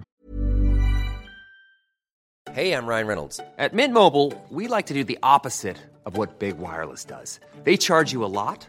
[2.55, 3.41] Hey, I'm Ryan Reynolds.
[3.59, 7.41] At Mint Mobile, we like to do the opposite of what Big Wireless does.
[7.65, 8.69] They charge you a lot,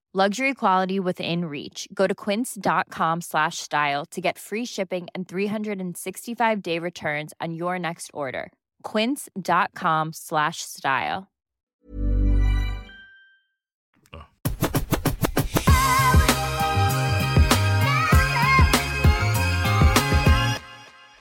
[0.13, 1.87] Luxury quality within reach.
[1.93, 7.79] Go to quince.com slash style to get free shipping and 365 day returns on your
[7.79, 8.51] next order.
[8.83, 11.29] Quince.com slash style.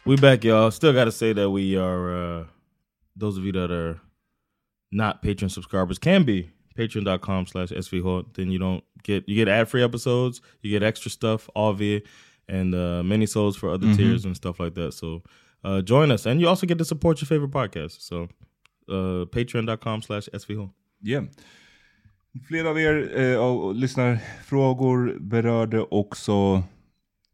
[0.04, 0.72] We back, y'all.
[0.72, 2.44] Still got to say that we are, uh,
[3.14, 4.00] those of you that are
[4.90, 8.34] not patron subscribers can be patreon.com slash svhort.
[8.34, 12.00] Then you don't get, you get ad free episodes, you get extra stuff, all via,
[12.48, 14.92] and uh, mini souls for other tiers and stuff like that.
[14.92, 15.22] So
[15.64, 16.26] uh, join us.
[16.26, 18.00] And you also get to support your favorite podcast.
[18.00, 18.28] So
[18.88, 20.70] uh, patreon.com slash svhort.
[21.02, 21.22] Yeah.
[22.48, 26.62] Flera av er eh, och lyssnarfrågor berörde också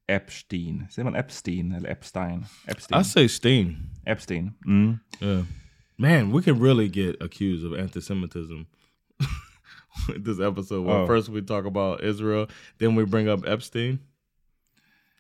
[0.06, 0.86] Epstein.
[0.90, 2.44] Säger man Epstein eller Epstein?
[2.66, 3.00] Epstein.
[3.00, 3.76] I say Steen.
[4.06, 4.52] Epstein.
[4.66, 4.98] Mm.
[5.20, 5.44] Yeah.
[5.98, 8.62] Man, we can really get accused of anti-Semitism
[10.24, 10.84] this episode.
[10.86, 11.06] Where Oh.
[11.06, 12.46] first we talk about Israel,
[12.78, 13.98] then we bring up Epstein.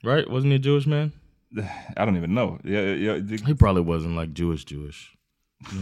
[0.04, 0.28] Right?
[0.30, 1.12] Wasn't he a Jewish man?
[1.96, 2.58] I don't even know.
[2.64, 5.12] Jag, det, He probably wasn't like Jewish Jewish.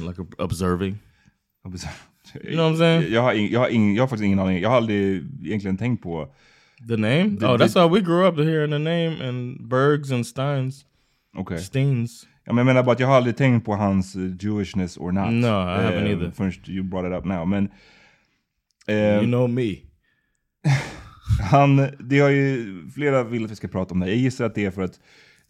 [0.06, 0.98] Like observing.
[2.42, 3.12] You know what I'm saying?
[3.12, 4.60] Jag har, ing, jag, har ing, jag har faktiskt ingen aning.
[4.62, 6.28] Jag har aldrig egentligen tänkt på...
[6.88, 7.36] The name?
[7.40, 10.84] The- oh, that's the- how we grew up hearing the name and Bergs and Steins.
[11.36, 11.58] Okej.
[11.58, 12.26] Steens.
[12.44, 15.12] Ja, men jag menar bara att jag har aldrig tänkt på hans eh, Jewishness or
[15.12, 15.32] not.
[15.32, 16.30] No, I haven't Eh, either.
[16.30, 17.48] Först you brought it up now.
[17.48, 17.68] Men...
[18.86, 19.76] eh, you know me.
[21.50, 24.08] Han, det har ju, flera vill att vi ska prata om det.
[24.08, 25.00] Jag gissar att det är för att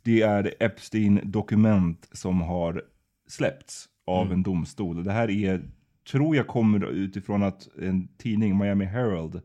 [0.02, 2.82] det är Epstein-dokument som har
[3.28, 5.04] släppts av en domstol.
[5.04, 5.62] Det här är,
[6.10, 9.42] tror jag kommer utifrån att en tidning, Miami Herald,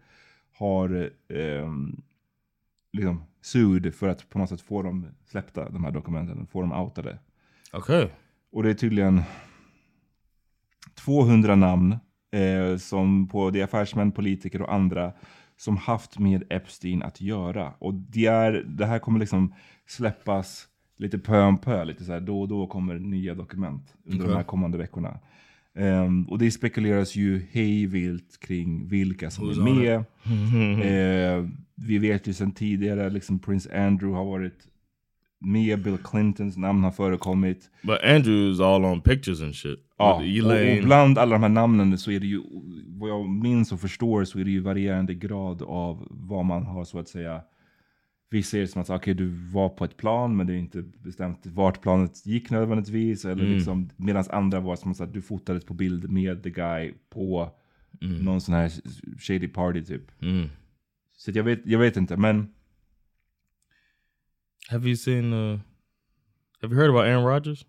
[0.57, 2.01] har ehm,
[2.93, 6.71] liksom sued för att på något sätt få dem släppta, de här dokumenten, få dem
[6.71, 7.19] outade.
[7.73, 8.07] Okay.
[8.51, 9.21] Och det är tydligen
[10.95, 11.97] 200 namn
[12.31, 15.13] eh, som är affärsmän, politiker och andra
[15.57, 17.73] som haft med Epstein att göra.
[17.79, 19.53] Och det, är, det här kommer liksom
[19.87, 24.27] släppas lite pö om pö, lite så här, då och då kommer nya dokument under
[24.27, 25.19] de här kommande veckorna.
[25.75, 29.95] Ehm, och det spekuleras ju hejvilt kring vilka som är med.
[30.81, 34.67] Eh, vi vet ju sedan tidigare, liksom Prince Andrew har varit
[35.41, 37.69] med, Bill Clintons namn har förekommit.
[37.81, 39.79] But Andrew's all on pictures and shit.
[39.97, 40.21] Ja, och,
[40.79, 42.41] och bland alla de här namnen så är det ju,
[42.87, 46.83] vad jag minns och förstår så är det ju varierande grad av vad man har
[46.85, 47.41] så att säga.
[48.31, 50.81] Vi ser det som att okej, du var på ett plan men det är inte
[50.81, 53.25] bestämt vart planet gick nödvändigtvis.
[53.25, 53.55] Eller Mm.
[53.55, 57.51] liksom, Medan andra var som att du fotades på bild med the guy på
[58.01, 58.17] Mm.
[58.25, 58.71] någon sån här
[59.19, 60.21] shady party typ.
[60.21, 60.47] Mm.
[61.17, 62.47] Så jag, vet, jag vet inte, men
[64.69, 65.33] Have you seen?
[65.33, 65.57] Uh,
[66.61, 67.65] have you heard about Aaron Rodgers?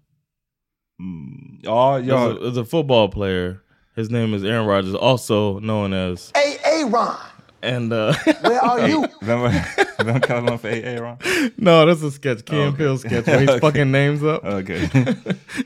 [1.01, 3.63] mm, ja, There's, jag, a, there's a football player.
[3.97, 6.31] His name is Aaron Rodgers, also known as.
[6.35, 7.17] Hey, Aaron,
[7.63, 9.07] And uh, where are you?
[9.23, 11.19] vem, var- vem kallar honom för Aaron?
[11.59, 12.77] no, that's a sketch, Key and Okay.
[12.85, 13.61] Peele sketch where he's Okay.
[13.61, 14.45] fucking names up.
[14.45, 14.81] Okay,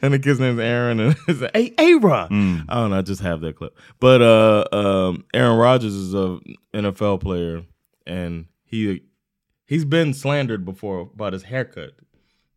[0.02, 2.28] and the kid's name's Aaron, and it's like, hey, Aaron.
[2.30, 2.64] Mm.
[2.68, 2.98] I don't know.
[2.98, 3.76] I just have that clip.
[4.00, 6.38] But uh, um, Aaron Rodgers is a
[6.74, 7.62] NFL player,
[8.06, 9.02] and he
[9.66, 11.92] he's been slandered before about his haircut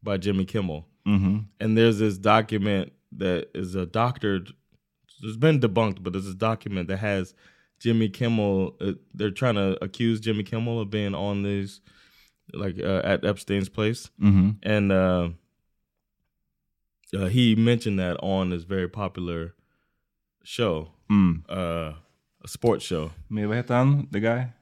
[0.03, 0.87] by Jimmy Kimmel.
[1.05, 1.45] Mhm.
[1.59, 4.51] And there's this document that is a doctored.
[5.23, 7.33] It's been debunked, but there's this document that has
[7.79, 8.75] Jimmy Kimmel.
[8.81, 11.81] Uh, they're trying to accuse Jimmy Kimmel of being on these,
[12.53, 14.57] like uh, at Epstein's place Mhm.
[14.63, 15.29] and uh,
[17.15, 19.53] uh, he mentioned that on this very popular
[20.43, 21.43] show, Mm.
[21.49, 21.93] uh,
[22.43, 23.11] a sports show.
[23.29, 24.07] Men vad heter han?
[24.11, 24.53] The guy?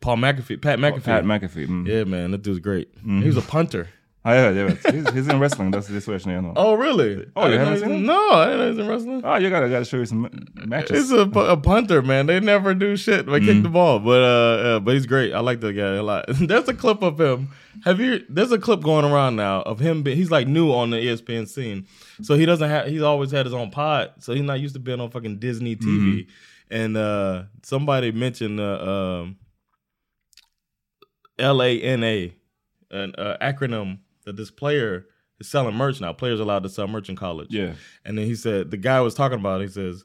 [0.00, 1.02] Paul McAfee, Pat McAfee.
[1.02, 1.66] Pat McAfee.
[1.66, 1.86] Mm.
[1.86, 2.88] Yeah, man, that dude's great.
[3.02, 3.88] He was a punter.
[4.26, 4.94] Ja, jag vet.
[4.94, 6.64] He's, he's in wrestling, that's, det är så jag känner igen honom.
[6.66, 7.26] Oh, really?
[7.36, 8.06] Oh, you haven't seen him?
[8.06, 9.22] No, I didn't know he's in wrestling.
[9.22, 10.30] Oh, you gotta, gotta show you some
[10.64, 10.90] matches.
[10.90, 12.26] He's a, a punter, man.
[12.26, 13.26] They never do shit.
[13.26, 15.34] They kick the ball, but uh, uh, but he's great.
[15.34, 16.24] I like that guy a lot.
[16.28, 17.48] there's a clip of him.
[17.84, 18.24] Have you?
[18.30, 20.02] There's a clip going around now of him.
[20.06, 21.86] He's like new on the ESPN scene,
[22.22, 22.86] so he doesn't have.
[22.86, 25.76] He's always had his own pod, so he's not used to being on fucking Disney
[25.76, 26.26] TV.
[26.70, 29.36] And uh, somebody mentioned uh, um,
[31.38, 32.34] L A N A,
[32.90, 35.06] an uh, acronym that this player
[35.40, 36.12] is selling merch now.
[36.12, 37.48] Players allowed to sell merch in college.
[37.50, 37.74] Yeah.
[38.04, 39.60] And then he said the guy was talking about.
[39.60, 40.04] It, he says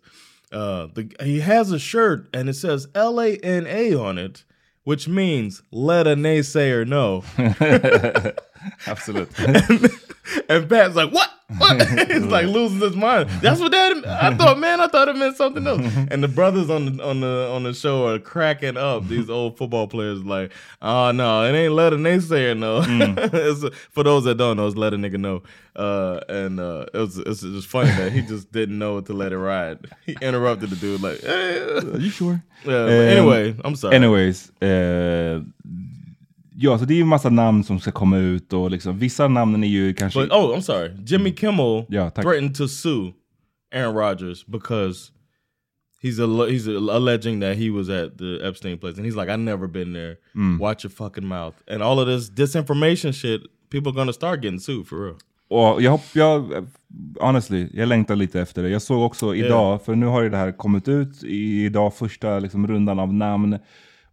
[0.52, 4.44] uh, the he has a shirt and it says L A N A on it,
[4.84, 7.24] which means let a naysayer know.
[8.88, 9.30] Absolut.
[10.50, 11.30] and Pat's like, what?
[11.50, 11.60] He's
[12.26, 13.30] like losing his mind.
[13.42, 14.06] That's what that.
[14.06, 15.82] I thought, man, I thought it meant something else.
[16.12, 19.08] And the brothers on the on the on the show are cracking up.
[19.08, 22.84] These old football players like, oh no, it ain't let a naysayer know.
[22.86, 25.42] it's, for those that don't know, it's let a nigga know.
[25.76, 29.32] Uh, and uh, it was it's just funny that he just didn't know to let
[29.32, 29.80] it ride.
[30.06, 31.80] He interrupted the dude like, eh.
[31.96, 32.44] Are you sure?
[32.66, 33.96] Yeah, Um, anyway, I'm sorry.
[33.96, 34.52] Anyways.
[34.62, 35.40] Eh,
[36.62, 39.64] ja, så det är ju massa namn som ska komma ut och liksom, vissa namnen
[39.64, 40.20] är ju kanske...
[40.20, 40.92] But oh, I'm sorry.
[41.06, 42.26] Jimmy Kimmel Yeah, tack.
[42.26, 43.14] threatened to sue
[43.76, 45.12] Aaron Rodgers because
[46.02, 49.40] he's a he's alleging that he was at the Epstein place, and he's like, "I've
[49.44, 50.16] never been there.
[50.60, 53.42] Watch your fucking mouth." And all of this disinformation shit,
[53.72, 55.16] people are gonna start getting sued for real.
[55.50, 56.68] Och jag, hopp- jag,
[57.20, 58.70] honestly, jag längtar lite efter det.
[58.70, 62.40] Jag såg också idag, för nu har ju det här kommit ut, i, idag första
[62.40, 63.58] liksom, rundan av namn.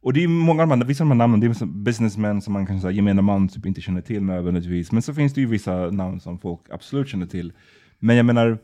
[0.07, 2.43] Och det är många av de här, vissa av de här namnen, det är businessmen
[2.43, 4.93] som man kanske säga, gemene man typ inte känner till nödvändigtvis.
[4.93, 7.53] Men så finns det ju vissa namn som folk absolut känner till.
[7.99, 8.59] Men jag menar,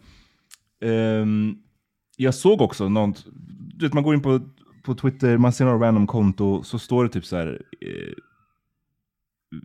[0.80, 1.58] um,
[2.16, 3.26] jag såg också något,
[3.76, 4.40] du vet man går in på,
[4.82, 8.12] på Twitter, man ser några random konto, så står det typ så här, eh,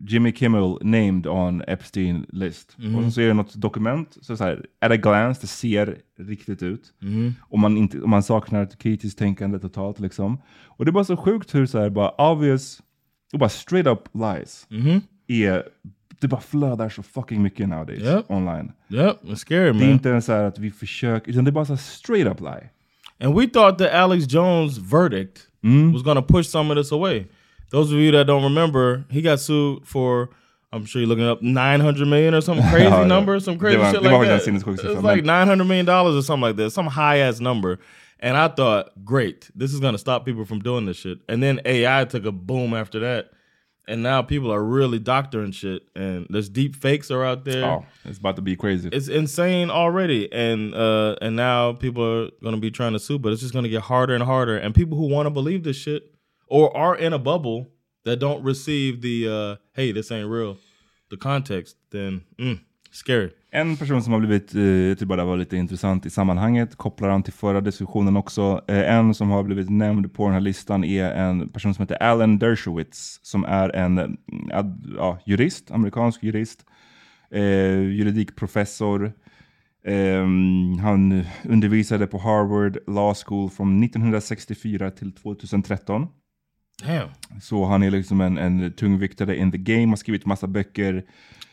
[0.08, 2.78] Jimmy Kimmel named on Epstein list.
[3.06, 6.64] Och så är det något dokument, så, så här, at a glance, det ser riktigt
[6.64, 6.94] ut.
[7.42, 10.42] Och man, inte, och man saknar ett kritiskt tänkande totalt liksom.
[10.66, 12.82] Och det är bara så sjukt hur så här, bara obvious,
[13.34, 14.68] och bara straight up lies.
[15.28, 15.64] Är,
[16.22, 18.26] det bara flödar så fucking mycket nowadays Yep.
[18.32, 18.72] online.
[18.90, 19.84] Yep, it's scary, Det är man.
[19.90, 22.70] inte ens så här att vi försöker, utan det är bara så straight up lie.
[23.20, 25.38] And we thought that Alex Jones' verdict
[25.94, 27.26] was going to push some of this away.
[27.70, 30.30] Those of you that don't remember, he got sued for,
[30.72, 33.04] I'm sure you're looking up 900 million or some crazy ja.
[33.06, 34.42] number, some crazy shit like that.
[34.44, 37.40] sinnessjuka siffran, It's like men- 900 million dollars or something like that, some high ass
[37.40, 37.80] number.
[38.20, 41.20] And I thought, great, this is going to stop people from doing this shit.
[41.30, 43.30] And then AI took a boom after that.
[43.90, 47.86] And now people are really doctoring shit, and there's deep fakes are out there Oh,
[48.04, 48.90] it's about to be crazy.
[48.92, 53.18] it's insane already and uh and now people are going to be trying to sue
[53.18, 55.64] but it's just going to get harder and harder and people who want to believe
[55.64, 56.12] this shit
[56.50, 57.66] or are in a bubble
[58.06, 60.56] that don't receive the uh hey this ain't real
[61.12, 62.60] the context then mm,
[62.92, 66.10] scary En person som har blivit, eh, jag tycker bara det var lite intressant i
[66.10, 68.62] sammanhanget, kopplar han till förra diskussionen också.
[68.68, 71.96] Eh, en som har blivit nämnd på den här listan är en person som heter
[72.04, 74.08] Alan Dershowitz, som är en eh,
[74.58, 76.66] ad, ja, jurist, amerikansk jurist.
[77.32, 79.14] eh, juridikprofessor.
[79.86, 80.26] Eh,
[80.82, 86.08] han undervisade på Harvard Law School från 1964 till 2013.
[86.84, 87.10] Damn.
[87.42, 91.04] Så han är liksom en, en tungviktare in the game, har skrivit massa böcker.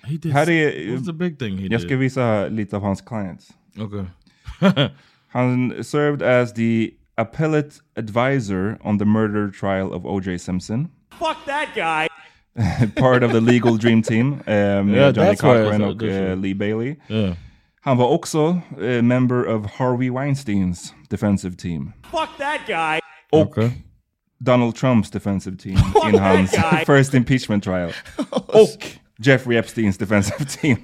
[0.08, 0.32] Did.
[0.32, 1.80] Här är, What's the big thing he jag did?
[1.80, 3.48] ska visa lite av hans clients.
[3.78, 4.04] Okay.
[5.28, 10.38] Han served as the appellate advisor on the murder trial of O.J.
[10.38, 10.88] Simpson.
[11.18, 12.08] Fuck that guy.
[13.00, 16.34] Part of the legal dream team um, Yeah, Johnny Cochran och why.
[16.34, 16.96] Lee Bailey.
[17.08, 17.36] Yeah.
[17.80, 21.92] Han var också eh, member of Harvey Weinsteins defensive team.
[22.02, 23.00] Fuck that guy.
[23.32, 23.70] Och Okay.
[24.44, 25.78] Donald Trumps defensive team
[26.08, 26.54] in hans
[26.86, 27.92] first impeachment trial.
[28.30, 28.86] och
[29.18, 30.76] Jeffrey Epsteins defensive team.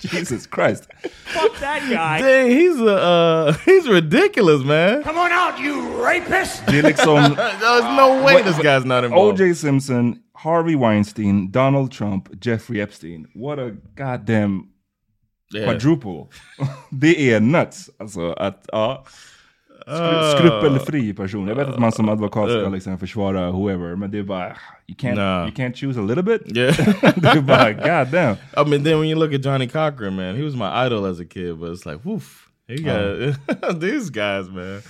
[0.00, 0.88] Jesus Christ.
[1.24, 2.18] Fuck that guy.
[2.20, 5.02] Dang, he's a uh, he's ridiculous, man.
[5.02, 6.62] Come on out, you rapist.
[6.66, 9.40] Det är liksom There's no way this guy's not involved.
[9.40, 9.54] O.J.
[9.54, 13.26] Simpson, Harvey Weinstein, Donald Trump, Jeffrey Epstein.
[13.34, 14.68] What a goddamn
[15.52, 15.64] Yeah.
[15.70, 16.28] quadruple.
[16.90, 17.90] det är nuts.
[17.98, 19.04] Alltså att, ja.
[19.86, 21.48] Skru, skrupelfri person.
[21.48, 24.46] Jag vet att man som advokat ska liksom försvara whoever, men det är bara,
[24.86, 25.42] you can't, Nah.
[25.46, 26.42] you can't choose a little bit?
[26.56, 26.76] Yeah.
[27.16, 28.36] det är bara, god damn.
[28.66, 31.20] I mean, then when you look at Johnny Cochran, man, he was my idol as
[31.20, 34.82] a kid, but it's like, woof, he got these guys, man.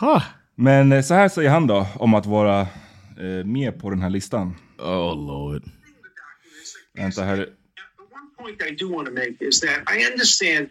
[0.00, 0.22] Huh.
[0.54, 4.10] Men eh, så här säger han då om att vara eh, med på den här
[4.10, 4.56] listan.
[4.78, 5.62] Oh lord.
[6.94, 7.36] Vänta här.
[7.36, 10.68] The one point I do want to make is that I understand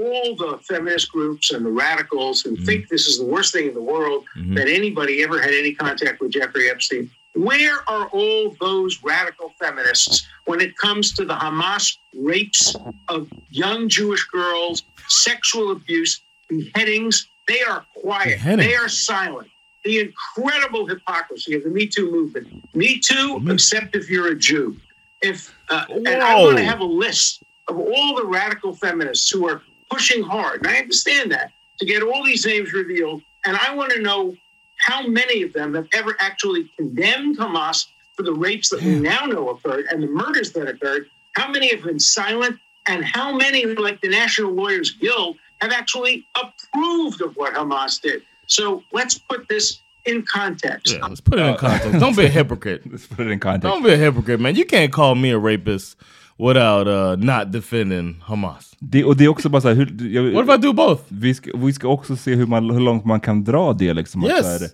[0.00, 2.94] all the feminist groups and the radicals who think mm-hmm.
[2.94, 4.54] this is the worst thing in the world mm-hmm.
[4.54, 7.10] that anybody ever had any contact with Jeffrey Epstein.
[7.34, 12.74] Where are all those radical feminists when it comes to the Hamas rapes
[13.08, 17.28] of young Jewish girls, sexual abuse, beheadings?
[17.46, 18.38] They are quiet.
[18.38, 18.66] Beheadings.
[18.66, 19.48] They are silent.
[19.84, 22.74] The incredible hypocrisy of the Me Too movement.
[22.74, 23.50] Me Too, mm-hmm.
[23.50, 24.76] except if you're a Jew.
[25.20, 29.48] If uh, and I want to have a list of all the radical feminists who
[29.48, 33.22] are pushing hard, and I understand that, to get all these names revealed.
[33.44, 34.34] And I want to know
[34.78, 39.26] how many of them have ever actually condemned Hamas for the rapes that we now
[39.26, 41.08] know occurred and the murders that occurred.
[41.36, 42.58] How many have been silent,
[42.88, 48.22] and how many, like the National Lawyers Guild, have actually approved of what Hamas did?
[48.46, 50.94] So let's put this in context.
[50.94, 51.92] Yeah, let's put it in uh, context.
[52.00, 52.82] Don't be a hypocrite.
[52.90, 53.64] Let's put it in context.
[53.64, 54.54] Don't be a hypocrite, man.
[54.54, 55.96] You can't call me a rapist
[56.38, 58.76] without uh, not defending Hamas.
[58.78, 61.02] Det, och det är också bara så här, hur, jag, What if I do both?
[61.08, 63.92] vi, ska, vi ska också se hur, man, hur långt man kan dra det.
[63.94, 64.44] Liksom, Yes.
[64.60, 64.68] här,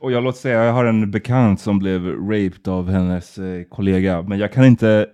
[0.00, 4.22] och jag låt säga, jag har en bekant som blev raped av hennes eh, kollega,
[4.22, 5.06] men jag kan inte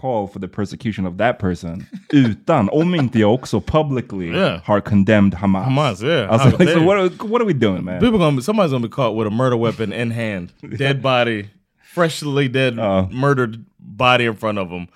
[0.00, 4.60] call for the persecution of that person utan, om inte jag också publicly Yeah.
[4.64, 5.64] har condemned Hamas.
[5.64, 6.32] Hamas, yeah.
[6.32, 8.00] Alltså, liksom, dare what, are, what are we doing man?
[8.00, 10.48] People gonna somebody's gonna be caught with a murder weapon in hand,
[10.78, 11.46] dead body,
[11.94, 13.08] freshly dead, Uh.
[13.12, 14.86] murdered body in front of them,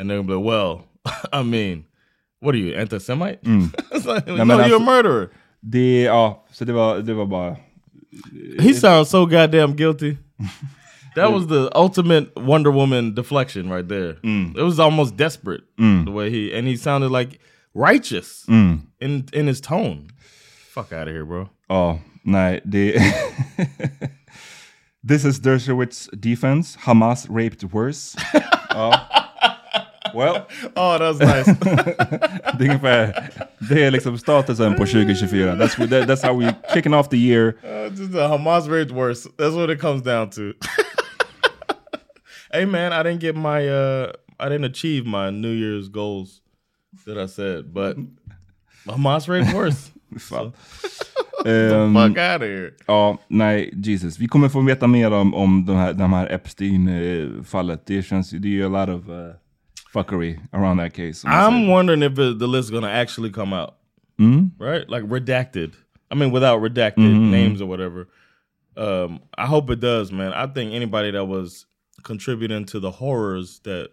[0.00, 0.84] and they're gonna be like, "Well,
[1.32, 1.84] I mean,
[2.40, 3.42] what are you, anti-Semite?
[3.44, 3.74] Mm.
[3.92, 5.30] It's like, no, you're a murderer."
[5.62, 7.56] Det, ja, så det var, det var bara...
[8.58, 10.16] He sounds so goddamn guilty.
[11.16, 14.14] That was the ultimate Wonder Woman deflection right there.
[14.22, 14.56] Mm.
[14.56, 16.04] It was almost desperate mm.
[16.04, 17.40] the way he and he sounded like
[17.74, 18.88] righteous in
[19.32, 20.08] in his tone.
[20.72, 21.50] Fuck out of here, bro.
[21.68, 22.94] Oh, nej, det...
[25.02, 26.76] This is Dershowitz defense.
[26.76, 28.16] Hamas raped worse.
[28.34, 28.40] ja.
[28.70, 29.19] Oh.
[30.14, 30.36] Well,
[30.76, 31.46] Oh, that was nice.
[32.58, 35.54] det är ungefär, det är liksom statusen på 2024.
[35.54, 37.54] That's, that, that's how we kicking off the year.
[37.64, 39.28] Uh, just the Hamas rage worse.
[39.38, 40.40] That's what it comes down to.
[42.52, 46.40] hey man, I didn't get my uh I didn't achieve my New Year's goals
[47.06, 47.96] that I said, but
[48.86, 49.90] Hamas rage worse.
[50.18, 50.52] Fan.
[50.52, 52.70] Fuck Ehm, out of here.
[52.86, 54.18] ja, nej, Jesus.
[54.18, 57.86] Vi kommer få veta mer om, om de här, de här Epstein-fallet.
[57.86, 59.14] Det känns, det är ju a lot of uh,
[59.92, 61.24] fuckery around that case.
[61.26, 63.76] I'm wondering if it, the list is gonna actually come out.
[64.18, 64.48] Hmm?
[64.58, 64.88] Right?
[64.88, 65.74] Like redacted.
[66.10, 67.30] I mean without redacted mm-hmm.
[67.30, 68.08] names or whatever.
[68.76, 70.32] Um, I hope it does, man.
[70.32, 71.66] I think anybody that was
[72.02, 73.90] contributing to the horrors that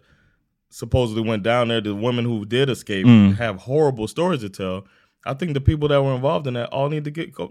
[0.70, 3.36] supposedly went down there, the women who did escape mm.
[3.36, 4.86] have horrible stories to tell.
[5.24, 7.50] I think the people that were involved in that all need to get go,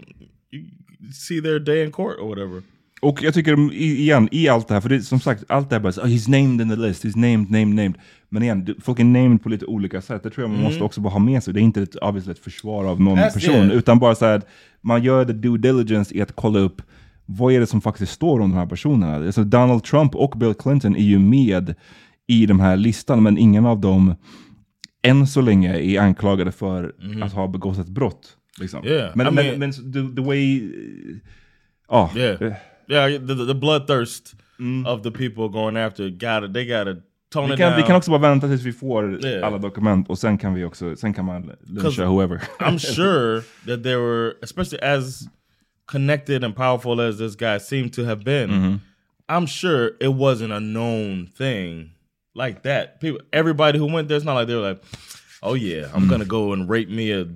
[1.10, 2.62] see their day in court or whatever.
[3.00, 5.70] Och jag tycker i- igen, i allt det här, för det är som sagt, allt
[5.70, 7.94] det här bara så, oh, he's named in the list, he's named, named, named.
[8.28, 10.22] Men igen, folk är named på lite olika sätt.
[10.22, 11.54] Det tror jag man måste också bara ha med sig.
[11.54, 13.72] Det är inte ett, obviously ett försvar av någon That's person, it.
[13.72, 14.46] utan bara så här, att
[14.80, 16.82] man gör the due diligence i att kolla upp
[17.26, 19.16] vad är det som faktiskt står om de här personerna.
[19.16, 21.74] Alltså Donald Trump och Bill Clinton är ju med
[22.26, 24.14] i de här listan, men ingen av dem
[25.02, 26.92] än så länge är anklagade för
[27.22, 28.36] att ha begått ett brott.
[28.60, 28.84] Liksom.
[28.86, 30.70] Yeah, men, I men, mean- men the, the way...
[31.88, 32.10] Ja.
[32.16, 32.52] Yeah, eh,
[32.88, 33.18] yeah.
[33.18, 34.34] The, the bloodthirst
[34.86, 36.52] of the people going after got it.
[36.52, 36.96] They got to
[37.30, 37.76] tone Vi it kan, down.
[37.80, 39.46] vi kan också bara vänta tills vi får Yeah.
[39.46, 42.36] alla dokument och sen kan vi också, sen kan man luncha 'Cause whoever.
[42.60, 45.28] I'm sure that there were, especially as
[45.86, 48.80] connected and powerful as this guy seemed to have been, Mhm.
[49.28, 51.90] I'm sure it wasn't a known thing
[52.34, 53.00] like that.
[53.00, 54.80] People, everybody who went there, it's not like they were like,
[55.42, 56.10] "Oh yeah, I'm Mm.
[56.10, 57.26] gonna go and rape me a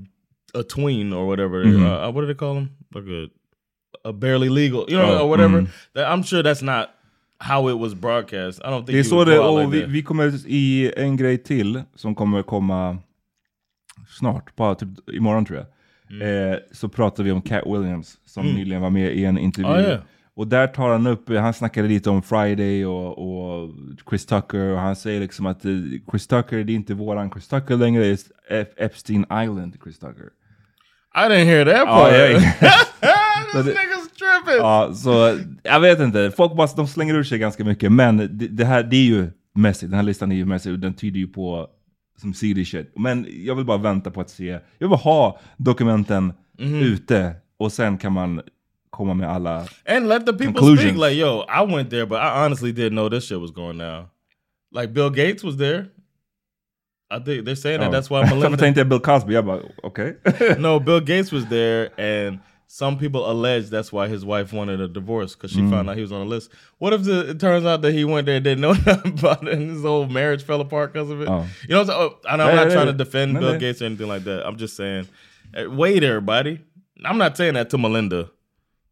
[0.55, 1.65] a tween or whatever.
[1.65, 1.83] Mhm.
[1.83, 2.71] Uh, what do they call them?
[2.95, 3.29] Like a
[4.05, 5.59] a barely legal, you know, Oh, or whatever.
[5.61, 5.69] mm.
[5.95, 6.87] That, I'm sure that's not
[7.39, 8.61] how it was broadcast.
[8.61, 9.91] I don't think Det är så det, och like vi, that.
[9.91, 12.99] vi kommer i en grej till som kommer komma
[14.19, 15.67] snart, bara typ imorgon tror jag.
[16.23, 16.53] Mm.
[16.53, 18.57] Eh, så pratar vi om Cat Williams som Mm.
[18.57, 19.71] nyligen var med i en intervju.
[19.73, 19.99] Ah, ja.
[20.35, 23.71] Och där tar han upp, han snackade lite om Friday och, och
[24.11, 25.71] Chris Tucker och han säger liksom att eh,
[26.11, 30.29] Chris Tucker, det är inte våran Chris Tucker längre, det är Epstein Island Chris Tucker.
[31.15, 32.13] I didn't hear that Ja, part.
[32.13, 32.41] jag-
[33.53, 34.57] this nigga's tripping.
[34.59, 36.31] Ja, så jag vet inte.
[36.37, 39.31] Folk bara, de slänger ur sig ganska mycket, men det, det här, det är ju
[39.55, 39.91] mässigt.
[39.91, 41.67] Den här listan är ju mässig och den tyder ju på
[42.21, 42.93] som seedy shit.
[42.97, 44.47] Men jag vill bara vänta på att se.
[44.49, 46.75] Jag vill bara ha dokumenten Mhm.
[46.83, 48.43] ute och sen kan man
[48.91, 49.57] komma med alla
[49.89, 50.95] And let the people speak.
[50.95, 54.05] Like, yo, I went there, but I honestly didn't know this shit was going down.
[54.81, 55.85] Like Bill Gates was there.
[57.17, 57.93] I think they're saying that Oh.
[57.93, 58.57] that's why Melinda.
[58.57, 59.33] tänkte jag Bill Cosby?
[59.35, 60.59] Jag bara, okej.
[60.59, 64.89] no, Bill Gates was there, and some people allege that's why his wife wanted a
[64.89, 65.71] divorce because she Mm.
[65.71, 66.51] found out he was on the list.
[66.79, 69.47] What if the, it turns out that he went there and didn't know nothing about
[69.47, 71.29] it, and his whole marriage fell apart because of it?
[71.29, 71.45] Oh.
[71.69, 72.93] You know, I'm oh, and I'm Yeah, not yeah, trying yeah.
[72.93, 73.59] to defend No, Bill.
[73.59, 74.47] Gates or anything like that.
[74.47, 75.07] I'm just saying,
[75.55, 76.61] eh, wait, everybody.
[77.05, 78.31] I'm not saying that to Melinda.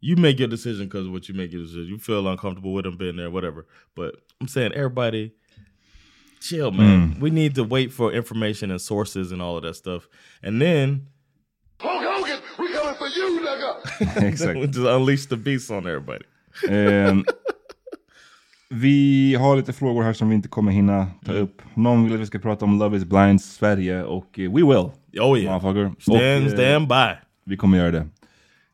[0.03, 1.87] You make your decision because of what you make your decision.
[1.87, 3.67] You feel uncomfortable with him being there, whatever.
[3.95, 5.33] But I'm saying, everybody,
[6.41, 7.15] chill, man.
[7.15, 7.21] Mm.
[7.21, 10.03] We need to wait for information and sources and all of that stuff,
[10.43, 11.07] and then
[11.81, 14.27] Hulk Hogan, we coming for you, nigga.
[14.29, 14.55] Exakt.
[14.61, 16.25] we just unleash the beast on everybody.
[16.69, 17.25] Ehm,
[18.69, 21.43] vi har lite frågor här som vi inte kommer hinna ta Mm.
[21.45, 21.63] upp.
[21.75, 24.91] Någon vill att vi ska prata om Love is blind Sverige och eh, we will.
[25.21, 25.63] Oh yeah.
[25.63, 26.01] Motherfucker.
[26.03, 27.19] Stand, Och, eh, stand by.
[27.45, 28.07] Vi kommer göra det.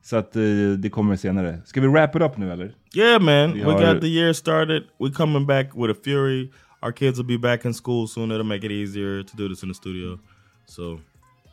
[0.02, 0.42] Så att eh,
[0.78, 1.58] det kommer senare.
[1.64, 2.72] Ska vi wrap it up nu eller?
[2.94, 3.52] Yeah, man.
[3.52, 4.82] We We, are- got the year started.
[5.00, 6.50] We coming back with a fury.
[6.82, 8.30] Our kids will be back in school soon.
[8.30, 10.18] It'll make it easier to do this in the studio.
[10.66, 11.00] So,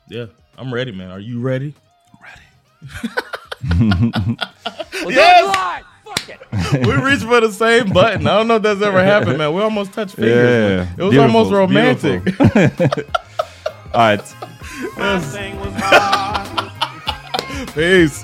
[0.10, 0.26] yeah,
[0.58, 1.12] I'm ready, man.
[1.12, 1.74] Are you ready?
[2.22, 3.14] Ready.
[5.08, 5.84] yes!
[6.74, 8.28] we reached for the same button.
[8.28, 9.54] I don't know if that's ever happened, man.
[9.54, 10.36] We almost touched fingers.
[10.36, 10.96] Yeah, man.
[10.98, 12.24] It was beautiful, almost romantic.
[12.24, 13.04] beautiful.
[13.94, 14.36] Alright.
[17.74, 18.24] Peace.